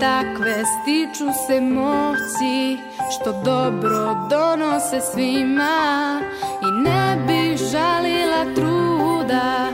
Takve 0.00 0.64
stiču 0.64 1.24
se 1.46 1.60
moći 1.60 2.78
Što 3.14 3.42
dobro 3.44 4.28
donose 4.30 5.00
svima. 5.12 6.20
I 6.62 6.82
ne 6.82 7.16
bi 7.26 7.56
žalila 7.56 8.54
truda 8.54 9.68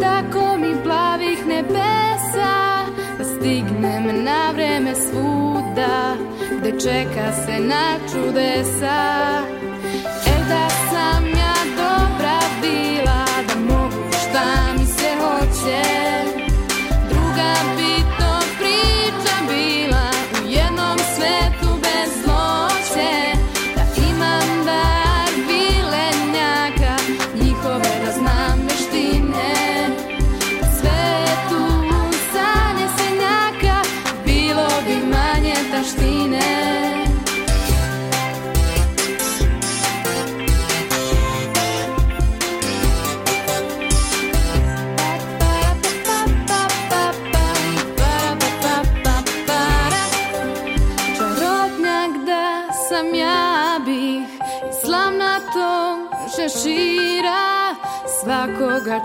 Tako 0.00 0.56
mi 0.58 0.82
plavih 0.82 1.46
nebesa 1.46 2.84
Da 3.18 3.24
stignem 3.24 4.24
na 4.24 4.50
vreme 4.54 4.94
svuda 4.94 6.16
Gde 6.60 6.70
čeka 6.70 7.32
se 7.32 7.60
na 7.60 7.96
čudesa 8.12 9.57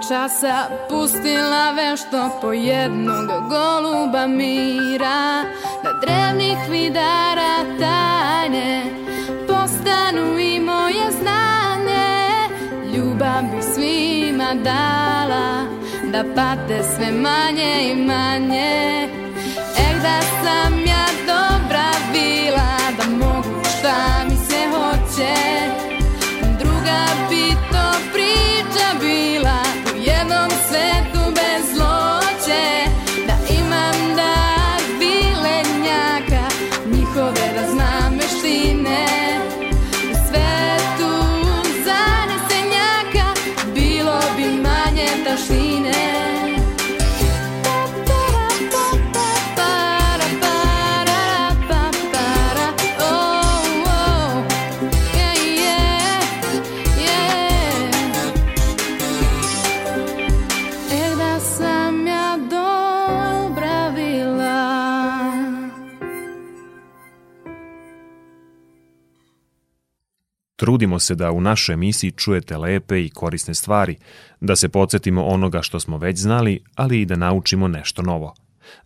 Časa 0.01 0.89
pustila 0.89 1.71
vešto 1.71 2.29
po 2.41 2.53
jednog 2.53 3.27
goluba 3.49 4.27
mira. 4.27 5.45
Da 5.83 5.91
drevnih 6.01 6.57
vidara 6.69 7.53
tajne 7.79 8.83
Postanu 9.47 10.39
i 10.39 10.59
moje 10.59 11.05
znanje. 11.21 12.09
Ljubav 12.95 13.43
bi 13.43 13.61
svima 13.75 14.53
dala 14.63 15.65
Da 16.11 16.23
pate 16.35 16.83
sve 16.95 17.11
manje 17.11 17.91
i 17.91 17.95
manje. 17.95 19.09
Eh 19.77 19.95
da 20.01 20.21
sam 20.21 20.79
ja 20.79 21.05
dobra 21.27 21.91
bila 22.11 22.77
Da 22.97 23.25
mogu 23.25 23.63
šta 23.63 24.23
mi 24.29 24.35
se 24.35 24.67
hoće 24.71 25.52
Trudimo 70.83 70.99
se 70.99 71.15
da 71.15 71.31
u 71.31 71.41
našoj 71.41 71.73
emisiji 71.73 72.11
čujete 72.11 72.57
lepe 72.57 73.05
i 73.05 73.09
korisne 73.09 73.53
stvari, 73.53 73.95
da 74.41 74.55
se 74.55 74.69
podsjetimo 74.69 75.25
onoga 75.25 75.61
što 75.61 75.79
smo 75.79 75.97
već 75.97 76.19
znali, 76.19 76.59
ali 76.75 77.01
i 77.01 77.05
da 77.05 77.15
naučimo 77.15 77.67
nešto 77.67 78.01
novo. 78.01 78.33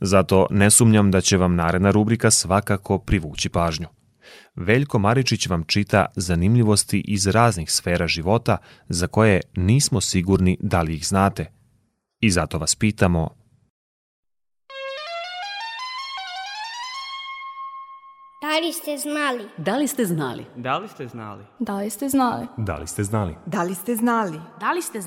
Zato 0.02 0.48
ne 0.50 0.70
sumnjam 0.70 1.12
da 1.12 1.22
će 1.22 1.38
vam 1.38 1.56
naredna 1.56 1.92
rubrika 1.92 2.32
svakako 2.32 2.98
privući 2.98 3.50
pažnju. 3.50 3.88
Veljko 4.56 5.00
Maričić 5.00 5.48
vam 5.48 5.64
čita 5.64 6.06
zanimljivosti 6.16 7.04
iz 7.08 7.28
raznih 7.28 7.72
sfera 7.72 8.08
života 8.08 8.58
za 8.90 9.08
koje 9.08 9.42
nismo 9.56 10.02
sigurni 10.02 10.58
da 10.62 10.82
li 10.82 10.94
ih 10.94 11.08
znate. 11.08 11.46
I 12.20 12.30
zato 12.30 12.58
vas 12.58 12.76
pitamo 12.76 13.30
Da 18.48 18.60
li 18.60 18.74
ste 18.74 18.98
znali? 18.98 19.46
Da 19.58 19.78
li 19.78 19.88
ste 19.88 20.06
znali? 20.06 20.46
Da 20.56 20.78
li 20.78 20.88
ste 20.88 21.08
znali? 21.08 21.44
Da 21.60 21.78
li 21.78 21.90
ste 21.90 22.10
znali? 22.10 22.48
Da 22.58 22.78
li 22.78 22.88
ste 22.88 23.04
znali? 23.04 23.36
Da 23.46 23.64
li 23.64 23.76
ste 23.76 23.96
znali? 23.96 24.40
Da 24.58 24.72
li 24.72 24.82
ste 24.82 25.02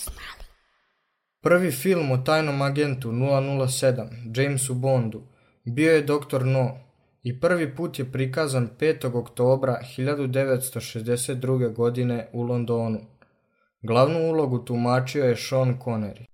znali? 0.00 0.42
Prvi 1.40 1.70
film 1.70 2.10
o 2.10 2.16
tajnom 2.16 2.62
agentu 2.62 3.10
007, 3.10 4.08
Jamesu 4.36 4.74
Bondu, 4.74 5.22
bio 5.64 5.92
je 5.92 6.02
Dr. 6.02 6.44
No 6.44 6.76
i 7.22 7.40
prvi 7.40 7.76
put 7.76 7.98
je 7.98 8.12
prikazan 8.12 8.68
5. 8.78 9.18
oktobra 9.18 9.80
1962. 9.98 11.74
godine 11.74 12.28
u 12.32 12.42
Londonu. 12.42 13.00
Glavnu 13.82 14.18
ulogu 14.18 14.58
tumačio 14.58 15.24
je 15.24 15.36
Sean 15.36 15.78
Connery. 15.84 16.24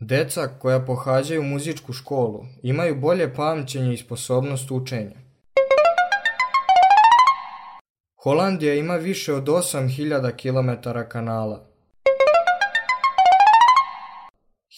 Deca 0.00 0.48
koja 0.58 0.80
pohađaju 0.84 1.42
muzičku 1.42 1.92
školu 1.92 2.44
imaju 2.62 3.00
bolje 3.00 3.34
pamćenje 3.34 3.94
i 3.94 3.96
sposobnost 3.96 4.70
učenja. 4.70 5.16
Holandija 8.22 8.74
ima 8.74 8.96
više 8.96 9.34
od 9.34 9.44
8000 9.44 10.32
km 10.36 10.88
kanala. 11.08 11.66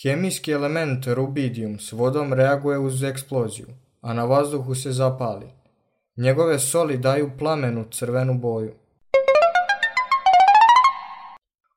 Hemijski 0.03 0.53
element 0.53 1.07
rubidium 1.07 1.79
s 1.79 1.93
vodom 1.93 2.33
reaguje 2.33 2.79
uz 2.79 3.03
eksploziju, 3.03 3.67
a 4.01 4.15
na 4.15 4.25
vazduhu 4.25 4.75
se 4.75 4.93
zapali. 4.93 5.47
Njegove 6.17 6.59
soli 6.59 6.99
daju 6.99 7.31
plamenu 7.39 7.85
crvenu 7.91 8.35
boju. 8.35 8.75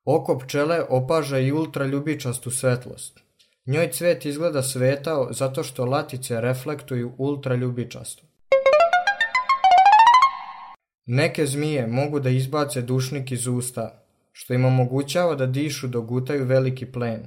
Oko 0.04 0.38
pčele 0.38 0.82
opaža 0.88 1.38
i 1.38 1.52
ultraljubičastu 1.52 2.50
svetlost. 2.50 3.21
Njoj 3.66 3.90
cvet 3.90 4.26
izgleda 4.26 4.62
svetao 4.62 5.28
zato 5.32 5.62
što 5.62 5.84
latice 5.84 6.40
reflektuju 6.40 7.14
ultraljubičasto. 7.18 8.22
Neke 11.06 11.46
zmije 11.46 11.86
mogu 11.86 12.20
da 12.20 12.30
izbace 12.30 12.82
dušnik 12.82 13.32
iz 13.32 13.46
usta, 13.46 14.04
što 14.32 14.54
im 14.54 14.64
omogućava 14.64 15.34
da 15.34 15.46
dišu 15.46 15.88
dok 15.88 16.04
gutaju 16.04 16.44
veliki 16.44 16.86
plen. 16.92 17.22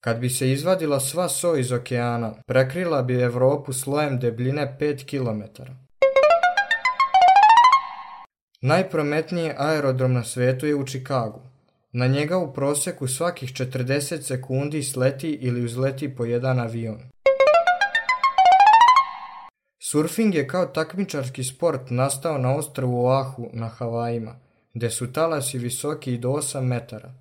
Kad 0.00 0.18
bi 0.18 0.30
se 0.30 0.52
izvadila 0.52 1.00
sva 1.00 1.28
so 1.28 1.56
iz 1.56 1.72
okeana, 1.72 2.34
prekrila 2.46 3.02
bi 3.02 3.20
Evropu 3.20 3.72
slojem 3.72 4.18
debljine 4.18 4.76
5 4.80 5.04
km. 5.04 5.62
Najprometniji 8.60 9.52
aerodrom 9.56 10.12
na 10.12 10.24
svetu 10.24 10.66
je 10.66 10.74
u 10.74 10.86
Čikagu. 10.86 11.51
Na 11.94 12.06
njega 12.06 12.38
u 12.38 12.52
proseku 12.52 13.08
svakih 13.08 13.52
40 13.52 14.22
sekundi 14.22 14.82
sleti 14.82 15.30
ili 15.30 15.64
uzleti 15.64 16.16
po 16.16 16.24
jedan 16.24 16.60
avion. 16.60 16.98
Surfing 19.78 20.34
je 20.34 20.48
kao 20.48 20.66
takmičarski 20.66 21.44
sport 21.44 21.90
nastao 21.90 22.38
na 22.38 22.54
ostrvu 22.54 23.04
Oahu 23.04 23.50
na 23.52 23.68
Havajima, 23.68 24.34
gde 24.74 24.90
su 24.90 25.12
talasi 25.12 25.58
visoki 25.58 26.14
i 26.14 26.18
do 26.18 26.28
8 26.28 26.60
metara. 26.60 27.14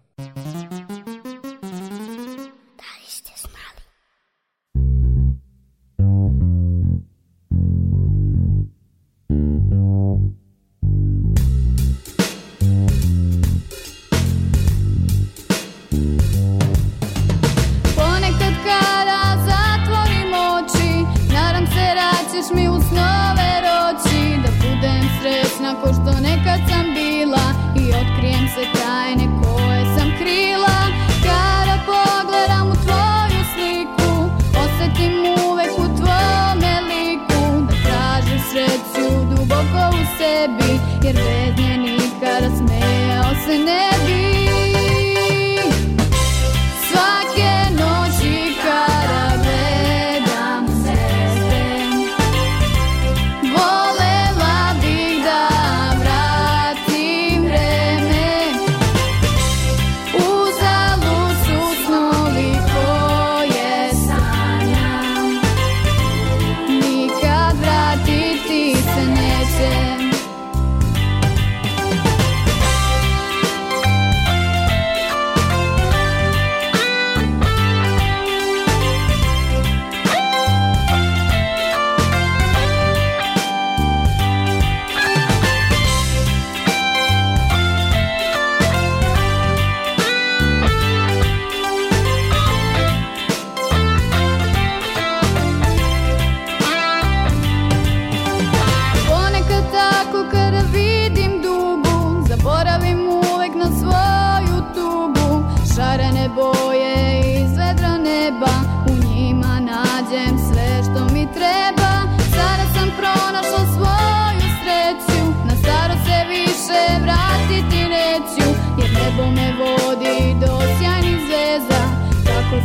Sebi 41.01 41.07
Jer 41.07 41.15
bez 41.15 41.65
nje 41.65 41.77
nikada 41.77 42.49
smejao 42.57 43.33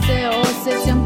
se 0.07 0.29
osjećam 0.29 1.06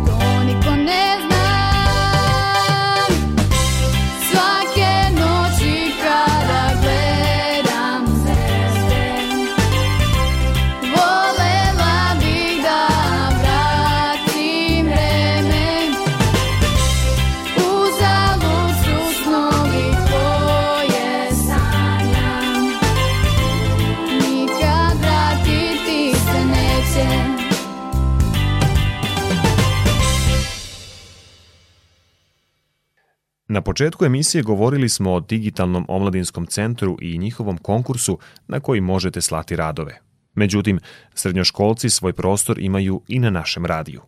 Na 33.61 33.65
početku 33.65 34.05
emisije 34.05 34.43
govorili 34.43 34.89
smo 34.89 35.13
o 35.13 35.21
digitalnom 35.21 35.85
omladinskom 35.89 36.47
centru 36.47 36.97
i 37.01 37.19
njihovom 37.19 37.59
konkursu 37.59 38.19
na 38.49 38.61
koji 38.61 38.81
možete 38.81 39.21
slati 39.21 39.57
radove. 39.57 40.01
Međutim, 40.35 40.79
srednjoškolci 41.15 41.91
svoj 41.91 42.13
prostor 42.13 42.59
imaju 42.59 43.03
i 43.09 43.19
na 43.19 43.31
našem 43.31 43.67
radiju. 43.67 44.01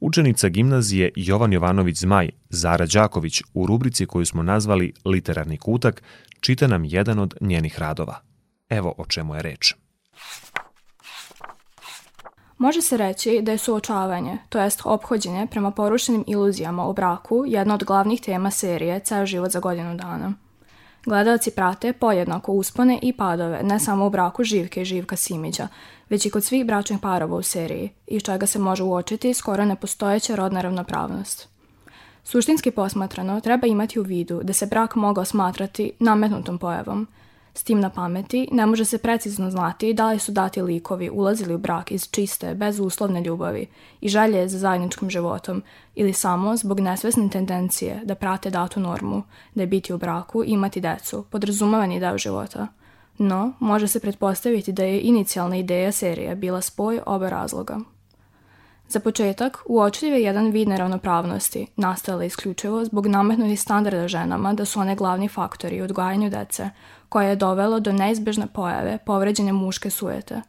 Učenica 0.00 0.48
gimnazije 0.48 1.10
Jovan 1.16 1.52
Jovanović 1.52 1.96
Zmaj, 1.96 2.30
Zara 2.50 2.86
Đaković, 2.86 3.42
u 3.54 3.66
rubrici 3.66 4.06
koju 4.06 4.26
smo 4.26 4.42
nazvali 4.42 4.92
Literarni 5.04 5.58
kutak, 5.58 6.02
čita 6.40 6.66
nam 6.66 6.84
jedan 6.84 7.18
od 7.18 7.34
njenih 7.40 7.78
radova. 7.78 8.20
Evo 8.68 8.94
o 8.98 9.06
čemu 9.06 9.34
je 9.34 9.42
reč. 9.42 9.74
Može 12.64 12.82
se 12.82 12.96
reći 12.96 13.40
da 13.42 13.52
je 13.52 13.58
suočavanje, 13.58 14.38
to 14.48 14.60
jest 14.60 14.80
ophođenje 14.84 15.46
prema 15.50 15.70
porušenim 15.70 16.24
iluzijama 16.26 16.86
o 16.86 16.92
braku, 16.92 17.44
jedna 17.46 17.74
od 17.74 17.84
glavnih 17.84 18.20
tema 18.20 18.50
serije 18.50 19.00
Ceo 19.00 19.26
život 19.26 19.50
za 19.50 19.60
godinu 19.60 19.96
dana. 19.96 20.32
Gledalci 21.06 21.50
prate 21.50 21.92
pojednako 21.92 22.52
uspone 22.52 22.98
i 23.02 23.12
padove, 23.12 23.62
ne 23.62 23.80
samo 23.80 24.06
u 24.06 24.10
braku 24.10 24.44
Živke 24.44 24.82
i 24.82 24.84
Živka 24.84 25.16
Simića, 25.16 25.68
već 26.10 26.26
i 26.26 26.30
kod 26.30 26.44
svih 26.44 26.66
bračnih 26.66 26.98
parova 26.98 27.36
u 27.36 27.42
seriji, 27.42 27.90
iz 28.06 28.22
čega 28.22 28.46
se 28.46 28.58
može 28.58 28.82
uočiti 28.82 29.34
skoro 29.34 29.64
nepostojeća 29.64 30.34
rodna 30.34 30.60
ravnopravnost. 30.60 31.48
Suštinski 32.24 32.70
posmatrano, 32.70 33.40
treba 33.40 33.66
imati 33.66 34.00
u 34.00 34.02
vidu 34.02 34.40
da 34.42 34.52
se 34.52 34.66
brak 34.66 34.94
mogao 34.94 35.24
smatrati 35.24 35.92
nametnutom 35.98 36.58
pojavom. 36.58 37.08
S 37.54 37.62
tim 37.62 37.80
na 37.80 37.90
pameti 37.90 38.48
ne 38.52 38.66
može 38.66 38.84
se 38.84 38.98
precizno 38.98 39.50
znati 39.50 39.94
da 39.94 40.10
li 40.10 40.18
su 40.18 40.32
dati 40.32 40.62
likovi 40.62 41.10
ulazili 41.10 41.54
u 41.54 41.58
brak 41.58 41.92
iz 41.92 42.10
čiste, 42.10 42.54
bezuslovne 42.54 43.20
ljubavi 43.20 43.66
i 44.00 44.08
želje 44.08 44.48
za 44.48 44.58
zajedničkim 44.58 45.10
životom 45.10 45.62
ili 45.94 46.12
samo 46.12 46.56
zbog 46.56 46.80
nesvesne 46.80 47.30
tendencije 47.30 48.00
da 48.04 48.14
prate 48.14 48.50
datu 48.50 48.80
normu, 48.80 49.22
da 49.54 49.62
je 49.62 49.66
biti 49.66 49.92
u 49.92 49.98
braku 49.98 50.44
i 50.44 50.48
imati 50.48 50.80
decu, 50.80 51.24
podrazumavani 51.30 52.00
deo 52.00 52.18
života. 52.18 52.66
No, 53.18 53.52
može 53.60 53.88
se 53.88 54.00
pretpostaviti 54.00 54.72
da 54.72 54.84
je 54.84 55.00
inicijalna 55.00 55.56
ideja 55.56 55.92
serije 55.92 56.36
bila 56.36 56.60
spoj 56.60 57.00
oba 57.06 57.28
razloga. 57.28 57.80
Za 58.94 59.00
početak, 59.00 59.58
uočljiv 59.66 60.12
je 60.12 60.22
jedan 60.22 60.50
vid 60.50 60.68
neravnopravnosti, 60.68 61.66
nastala 61.76 62.24
isključivo 62.24 62.84
zbog 62.84 63.06
nametnutih 63.06 63.60
standarda 63.60 64.08
ženama 64.08 64.52
da 64.52 64.64
su 64.64 64.80
one 64.80 64.94
glavni 64.94 65.28
faktori 65.28 65.80
u 65.80 65.84
odgajanju 65.84 66.30
dece, 66.30 66.70
koje 67.08 67.28
je 67.28 67.36
dovelo 67.36 67.80
do 67.80 67.92
neizbežne 67.92 68.46
pojave 68.46 68.98
povređene 69.06 69.52
muške 69.52 69.90
sujete. 69.90 70.42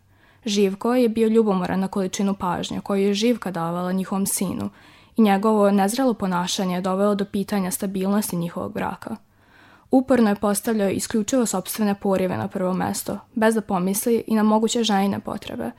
Živko 0.46 0.96
je 0.96 1.10
bio 1.10 1.28
ljubomoran 1.28 1.80
na 1.80 1.88
količinu 1.88 2.34
pažnje 2.34 2.82
koju 2.82 3.08
je 3.08 3.14
Živka 3.14 3.52
davala 3.52 3.92
njihovom 3.92 4.26
sinu 4.26 4.70
i 5.18 5.22
njegovo 5.22 5.72
nezrelo 5.72 6.14
ponašanje 6.14 6.76
je 6.76 6.82
dovelo 6.82 7.16
do 7.16 7.26
pitanja 7.26 7.72
stabilnosti 7.72 8.36
njihovog 8.36 8.74
braka. 8.74 9.16
Uporno 9.92 10.30
je 10.30 10.36
postavljao 10.36 10.90
isključivo 10.90 11.46
sobstvene 11.46 11.96
porive 11.96 12.38
na 12.38 12.48
prvo 12.48 12.74
mesto, 12.74 13.20
bez 13.34 13.56
da 13.56 13.62
pomisli 13.62 14.24
i 14.28 14.36
na 14.36 14.44
moguće 14.44 14.84
ženine 14.84 15.20
potrebe. 15.20 15.72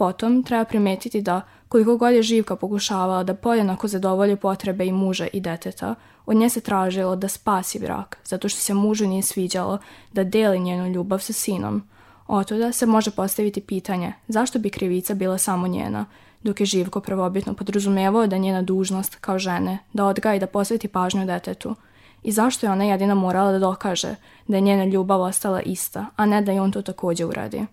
Potom 0.00 0.42
treba 0.42 0.64
primetiti 0.64 1.20
da, 1.20 1.40
koliko 1.68 1.96
god 1.96 2.12
je 2.12 2.22
Živka 2.22 2.56
pokušavala 2.56 3.22
da 3.22 3.34
podjednako 3.34 3.88
zadovolji 3.88 4.36
potrebe 4.36 4.86
i 4.86 4.92
muža 4.92 5.26
i 5.32 5.40
deteta, 5.40 5.94
od 6.26 6.36
nje 6.36 6.48
se 6.48 6.60
tražilo 6.60 7.16
da 7.16 7.28
spasi 7.28 7.78
brak, 7.78 8.18
zato 8.24 8.48
što 8.48 8.60
se 8.60 8.74
mužu 8.74 9.06
nije 9.06 9.22
sviđalo 9.22 9.78
da 10.12 10.24
deli 10.24 10.60
njenu 10.60 10.88
ljubav 10.88 11.18
sa 11.18 11.32
sinom. 11.32 11.82
Otuda 12.28 12.72
se 12.72 12.86
može 12.86 13.10
postaviti 13.10 13.60
pitanje 13.60 14.12
zašto 14.28 14.58
bi 14.58 14.70
krivica 14.70 15.14
bila 15.14 15.38
samo 15.38 15.68
njena, 15.68 16.06
dok 16.42 16.60
je 16.60 16.66
Živko 16.66 17.00
prvobitno 17.00 17.54
podrazumevao 17.54 18.26
da 18.26 18.36
je 18.36 18.40
njena 18.40 18.62
dužnost 18.62 19.16
kao 19.20 19.38
žene 19.38 19.78
da 19.92 20.04
odgaja 20.04 20.34
i 20.34 20.40
da 20.40 20.46
posveti 20.46 20.88
pažnju 20.88 21.26
detetu. 21.26 21.74
I 22.22 22.32
zašto 22.32 22.66
je 22.66 22.72
ona 22.72 22.84
jedina 22.84 23.14
morala 23.14 23.52
da 23.52 23.58
dokaže 23.58 24.14
da 24.48 24.56
je 24.56 24.60
njena 24.60 24.84
ljubav 24.84 25.20
ostala 25.20 25.60
ista, 25.60 26.06
a 26.16 26.26
ne 26.26 26.42
da 26.42 26.52
je 26.52 26.60
on 26.60 26.72
to 26.72 26.82
također 26.82 27.26
uradi. 27.26 27.66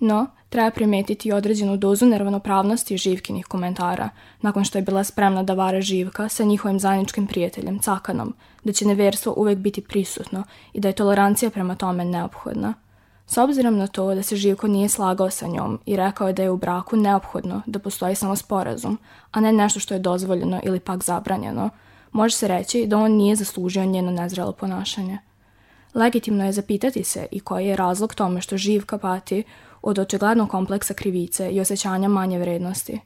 No, 0.00 0.26
treba 0.48 0.70
primetiti 0.70 1.32
određenu 1.32 1.76
dozu 1.76 2.06
neravnopravnosti 2.06 2.96
Živkinih 2.96 3.46
komentara, 3.46 4.08
nakon 4.40 4.64
što 4.64 4.78
je 4.78 4.82
bila 4.82 5.04
spremna 5.04 5.42
da 5.42 5.54
vara 5.54 5.80
Živka 5.80 6.28
sa 6.28 6.44
njihovim 6.44 6.80
zajedničkim 6.80 7.26
prijateljem, 7.26 7.78
Cakanom, 7.78 8.34
da 8.64 8.72
će 8.72 8.86
neverstvo 8.86 9.34
uvek 9.36 9.58
biti 9.58 9.80
prisutno 9.80 10.44
i 10.72 10.80
da 10.80 10.88
je 10.88 10.94
tolerancija 10.94 11.50
prema 11.50 11.74
tome 11.74 12.04
neophodna. 12.04 12.74
S 13.26 13.38
obzirom 13.38 13.76
na 13.78 13.86
to 13.86 14.14
da 14.14 14.22
se 14.22 14.36
Živko 14.36 14.68
nije 14.68 14.88
slagao 14.88 15.30
sa 15.30 15.46
njom 15.46 15.80
i 15.86 15.96
rekao 15.96 16.26
je 16.26 16.32
da 16.32 16.42
je 16.42 16.50
u 16.50 16.56
braku 16.56 16.96
neophodno 16.96 17.62
da 17.66 17.78
postoji 17.78 18.14
samo 18.14 18.36
sporazum, 18.36 18.98
a 19.30 19.40
ne 19.40 19.52
nešto 19.52 19.80
što 19.80 19.94
je 19.94 20.00
dozvoljeno 20.00 20.60
ili 20.64 20.80
pak 20.80 21.04
zabranjeno, 21.04 21.70
može 22.12 22.36
se 22.36 22.48
reći 22.48 22.86
da 22.86 22.98
on 22.98 23.12
nije 23.12 23.36
zaslužio 23.36 23.84
njeno 23.84 24.10
nezrelo 24.10 24.52
ponašanje. 24.52 25.18
Legitimno 25.94 26.44
je 26.44 26.52
zapitati 26.52 27.04
se 27.04 27.26
i 27.30 27.40
koji 27.40 27.66
je 27.66 27.76
razlog 27.76 28.14
tome 28.14 28.40
što 28.40 28.56
Živka 28.56 28.98
pati 28.98 29.44
od 29.84 29.98
očiglednog 29.98 30.50
kompleksa 30.50 30.94
krivice 30.94 31.50
i 31.50 31.60
osjećanja 31.60 32.08
manje 32.08 32.38
vrednosti. 32.38 33.00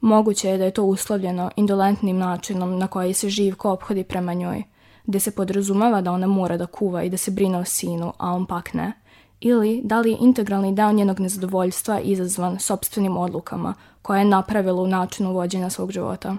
Moguće 0.00 0.48
je 0.48 0.58
da 0.58 0.64
je 0.64 0.70
to 0.70 0.84
uslovljeno 0.84 1.50
indolentnim 1.56 2.18
načinom 2.18 2.78
na 2.78 2.86
koji 2.86 3.14
se 3.14 3.28
Živko 3.28 3.70
ophodi 3.70 4.04
prema 4.04 4.34
njoj, 4.34 4.62
gdje 5.06 5.20
se 5.20 5.30
podrazumava 5.30 6.00
da 6.00 6.12
ona 6.12 6.26
mora 6.26 6.56
da 6.56 6.66
kuva 6.66 7.02
i 7.02 7.10
da 7.10 7.16
se 7.16 7.30
brine 7.30 7.58
o 7.58 7.64
sinu, 7.64 8.12
a 8.18 8.32
on 8.32 8.46
pak 8.46 8.74
ne. 8.74 8.92
Ili 9.40 9.80
da 9.84 10.00
li 10.00 10.10
je 10.10 10.18
integralni 10.20 10.74
deo 10.74 10.92
njenog 10.92 11.20
nezadovoljstva 11.20 12.00
izazvan 12.00 12.58
sobstvenim 12.58 13.16
odlukama 13.16 13.74
koje 14.02 14.20
je 14.20 14.24
napravila 14.24 14.82
u 14.82 14.86
načinu 14.86 15.32
vođenja 15.32 15.70
svog 15.70 15.92
života. 15.92 16.36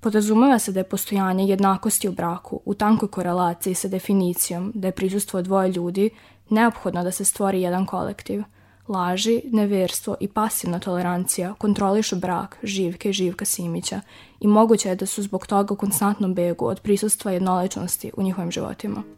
Podrazumeva 0.00 0.58
se 0.58 0.72
da 0.72 0.80
je 0.80 0.88
postojanje 0.88 1.44
jednakosti 1.44 2.08
u 2.08 2.12
braku 2.12 2.60
u 2.64 2.74
tankoj 2.74 3.08
korelaciji 3.08 3.74
sa 3.74 3.88
definicijom 3.88 4.72
da 4.74 4.88
je 4.88 4.92
prisustvo 4.92 5.42
dvoje 5.42 5.72
ljudi 5.72 6.10
neophodno 6.50 7.04
da 7.04 7.10
se 7.10 7.24
stvori 7.24 7.62
jedan 7.62 7.86
kolektiv. 7.86 8.42
Laži, 8.88 9.42
neverstvo 9.44 10.16
i 10.20 10.28
pasivna 10.28 10.78
tolerancija 10.78 11.54
kontrolišu 11.54 12.16
brak 12.16 12.58
Živke 12.62 13.10
i 13.10 13.12
Živka 13.12 13.44
Simića 13.44 14.00
i 14.40 14.46
moguće 14.46 14.88
je 14.88 14.94
da 14.94 15.06
su 15.06 15.22
zbog 15.22 15.46
toga 15.46 15.74
u 15.74 15.76
konstantnom 15.76 16.34
begu 16.34 16.66
od 16.66 16.80
prisustva 16.80 17.32
jednoličnosti 17.32 18.10
u 18.16 18.22
njihovim 18.22 18.50
životima. 18.50 19.17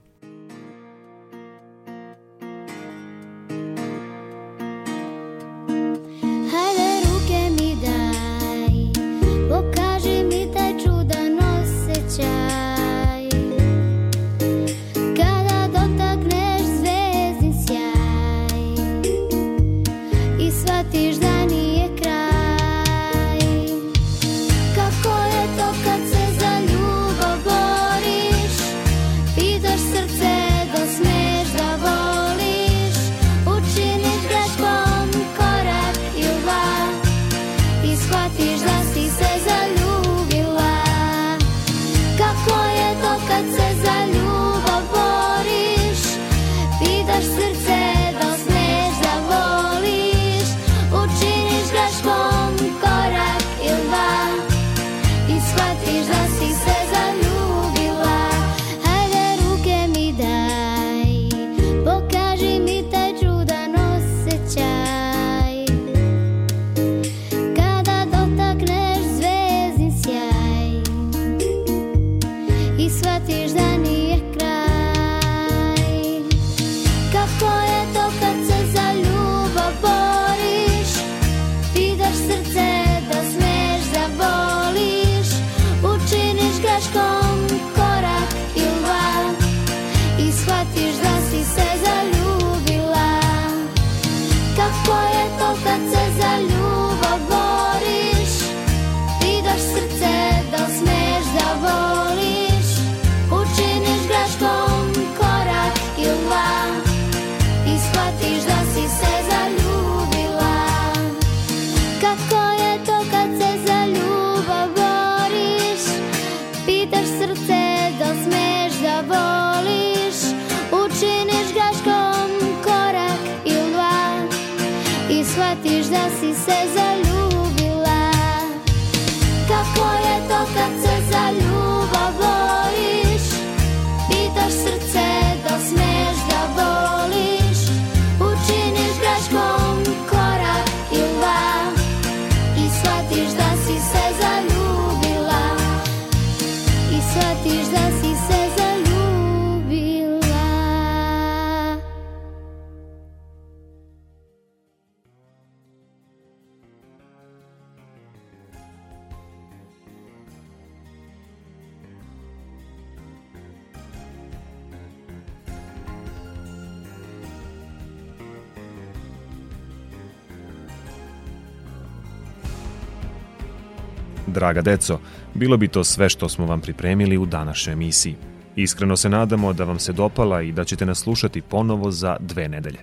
Draga 174.50 174.70
deco, 174.70 174.98
bilo 175.34 175.56
bi 175.56 175.68
to 175.68 175.84
sve 175.84 176.08
što 176.08 176.28
smo 176.28 176.46
vam 176.46 176.60
pripremili 176.60 177.18
u 177.18 177.26
današnjoj 177.26 177.72
emisiji. 177.72 178.16
Iskreno 178.56 178.96
se 178.96 179.08
nadamo 179.08 179.52
da 179.52 179.64
vam 179.64 179.78
se 179.78 179.92
dopala 179.92 180.42
i 180.42 180.52
da 180.52 180.64
ćete 180.64 180.86
nas 180.86 180.98
slušati 180.98 181.40
ponovo 181.40 181.90
za 181.90 182.16
dve 182.20 182.48
nedelje. 182.48 182.78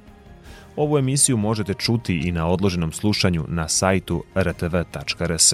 Ovu 0.78 0.98
emisiju 0.98 1.38
možete 1.38 1.74
čuti 1.74 2.18
i 2.18 2.32
na 2.32 2.48
odloženom 2.48 2.92
slušanju 2.92 3.46
na 3.48 3.68
sajtu 3.68 4.24
rtv.rs. 4.36 5.54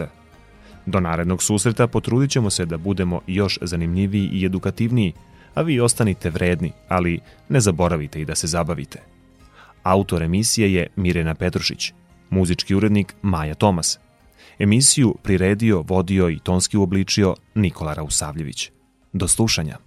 Do 0.85 0.99
narednog 0.99 1.43
susreta 1.43 1.87
potrudit 1.87 2.31
ćemo 2.31 2.49
se 2.49 2.65
da 2.65 2.77
budemo 2.77 3.21
još 3.27 3.59
zanimljiviji 3.61 4.29
i 4.33 4.45
edukativniji, 4.45 5.13
a 5.53 5.61
vi 5.61 5.79
ostanite 5.79 6.29
vredni, 6.29 6.71
ali 6.87 7.19
ne 7.49 7.59
zaboravite 7.59 8.21
i 8.21 8.25
da 8.25 8.35
se 8.35 8.47
zabavite. 8.47 8.99
Autor 9.83 10.23
emisije 10.23 10.73
je 10.73 10.87
Mirena 10.95 11.35
Petrušić, 11.35 11.93
muzički 12.29 12.75
urednik 12.75 13.15
Maja 13.21 13.55
Tomas. 13.55 13.99
Emisiju 14.59 15.15
priredio, 15.23 15.83
vodio 15.87 16.29
i 16.29 16.39
tonski 16.39 16.77
uobličio 16.77 17.35
Nikola 17.55 17.93
Rausavljević. 17.93 18.71
Do 19.13 19.27
slušanja. 19.27 19.77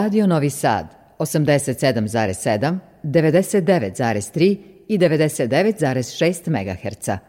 Radio 0.00 0.26
Novi 0.26 0.48
Sad 0.48 0.86
87,7, 1.16 2.78
99,3 3.02 4.58
i 4.86 4.96
99,6 4.96 6.50
MHz. 6.50 7.27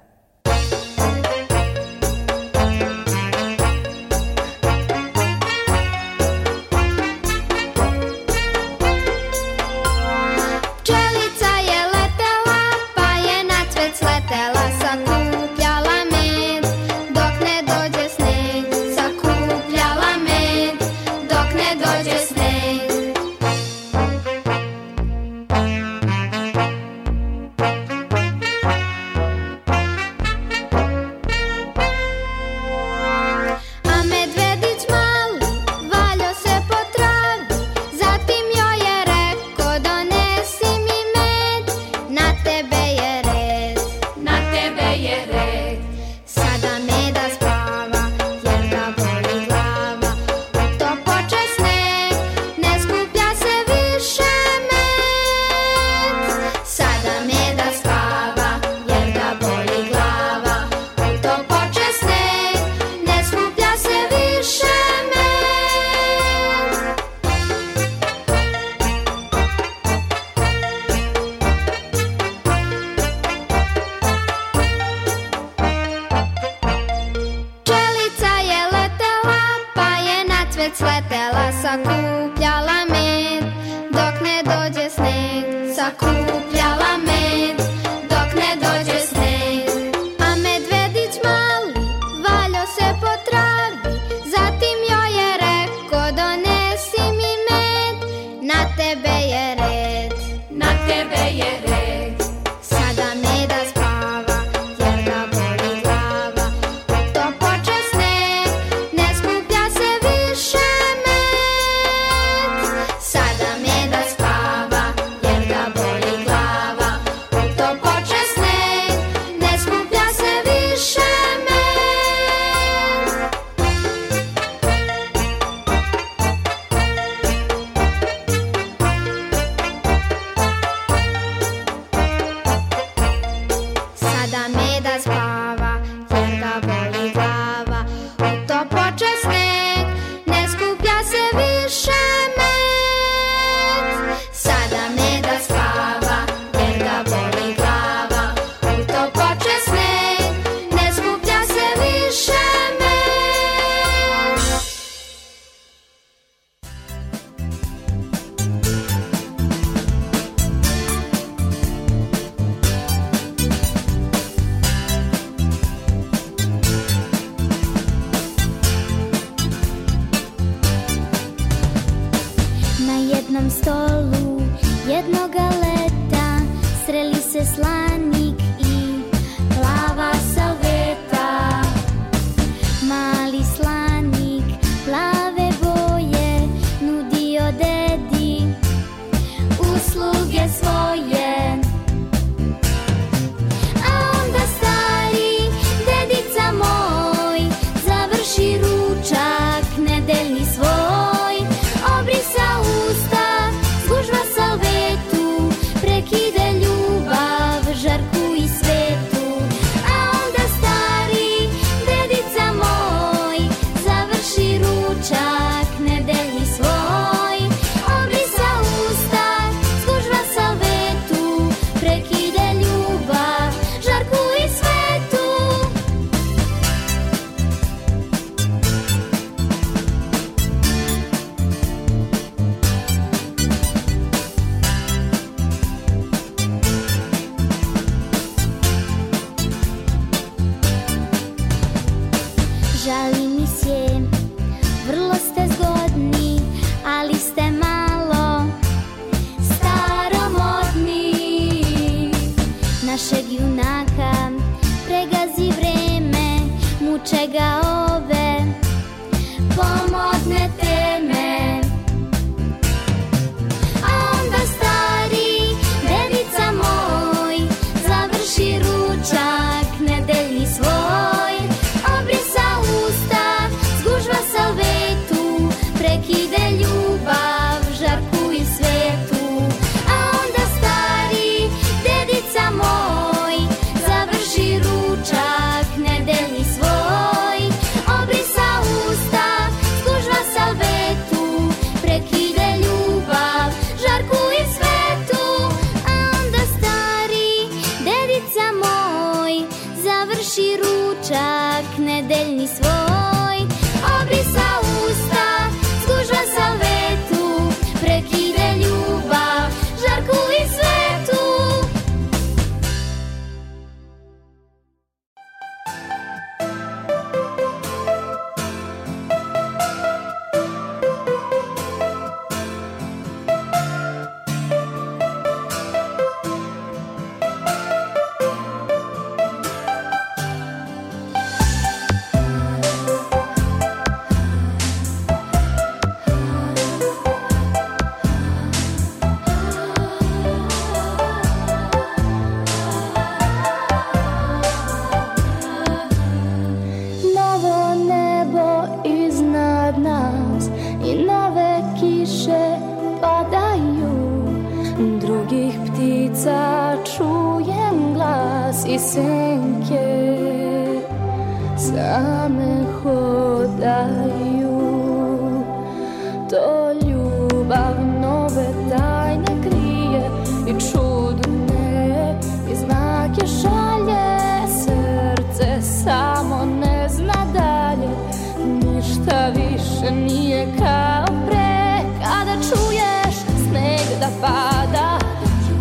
Više 379.89 380.01
nije 380.01 380.47
kao 380.59 381.05
pre 381.27 381.81
Kada 382.03 382.33
čuješ 382.33 383.15
sneg 383.47 383.99
da 383.99 384.07
pada. 384.21 384.99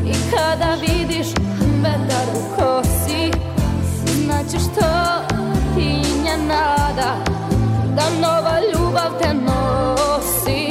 I 0.07 0.13
kada 0.31 0.75
vidiš 0.81 1.27
vetar 1.83 2.27
u 2.35 2.57
kosi 2.57 3.31
Znaćeš 4.25 4.63
to 4.75 5.25
tinja 5.75 6.37
nada 6.49 7.15
Da 7.97 8.05
nova 8.21 8.61
ljubav 8.73 9.19
te 9.21 9.35
nosi. 9.35 10.69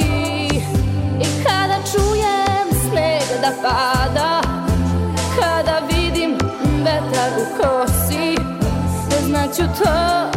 I 1.20 1.44
kada 1.44 1.78
čujem 1.92 2.68
sneg 2.90 3.40
da 3.40 3.50
pada 3.62 4.40
Kada 5.40 5.80
vidim 5.90 6.38
vetar 6.84 7.30
u 7.38 7.62
kosi 7.62 8.36
Znaću 9.26 9.62
to 9.78 10.27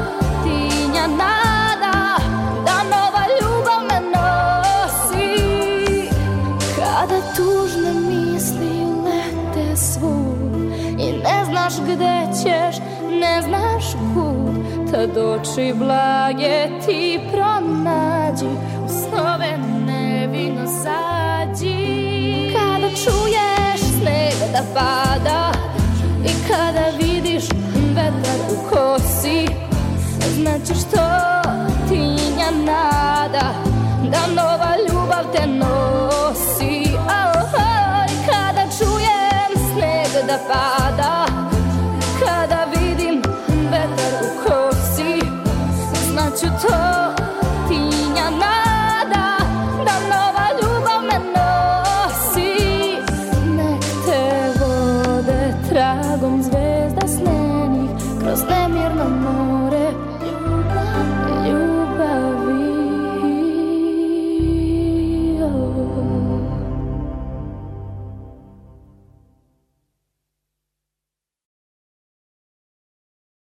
gde 11.95 12.27
ćeš, 12.43 12.75
ne 13.21 13.41
znaš 13.41 13.83
kud. 14.13 14.51
Tad 14.91 15.17
oči 15.17 15.73
blage 15.77 16.69
ti 16.85 17.19
pronađi 17.31 18.45
U 18.85 18.87
snove 18.87 19.57
nevino 19.87 20.65
zađi 20.65 22.53
Kada 22.53 22.87
čuješ 22.87 23.81
sneg 23.99 24.51
da 24.53 24.61
pada 24.73 25.51
I 26.25 26.47
kada 26.47 26.85
vidiš 26.99 27.43
vetar 27.95 28.39
u 28.51 28.69
kosi 28.69 29.47
Znaćeš 30.35 30.83
to 30.91 31.07
tinja 31.89 32.51
nada 32.65 33.53
Da 34.11 34.27
nova 34.35 34.75
ljubav 34.89 35.23
te 35.33 35.47
nosi. 35.47 36.83
Oh, 36.95 37.43
oh, 37.53 38.11
I 38.11 38.25
kada 38.25 38.61
čujem 38.77 39.71
sneg 39.73 40.27
da 40.27 40.37
pada 40.47 41.10
Znaću 46.31 46.55
to 46.61 47.20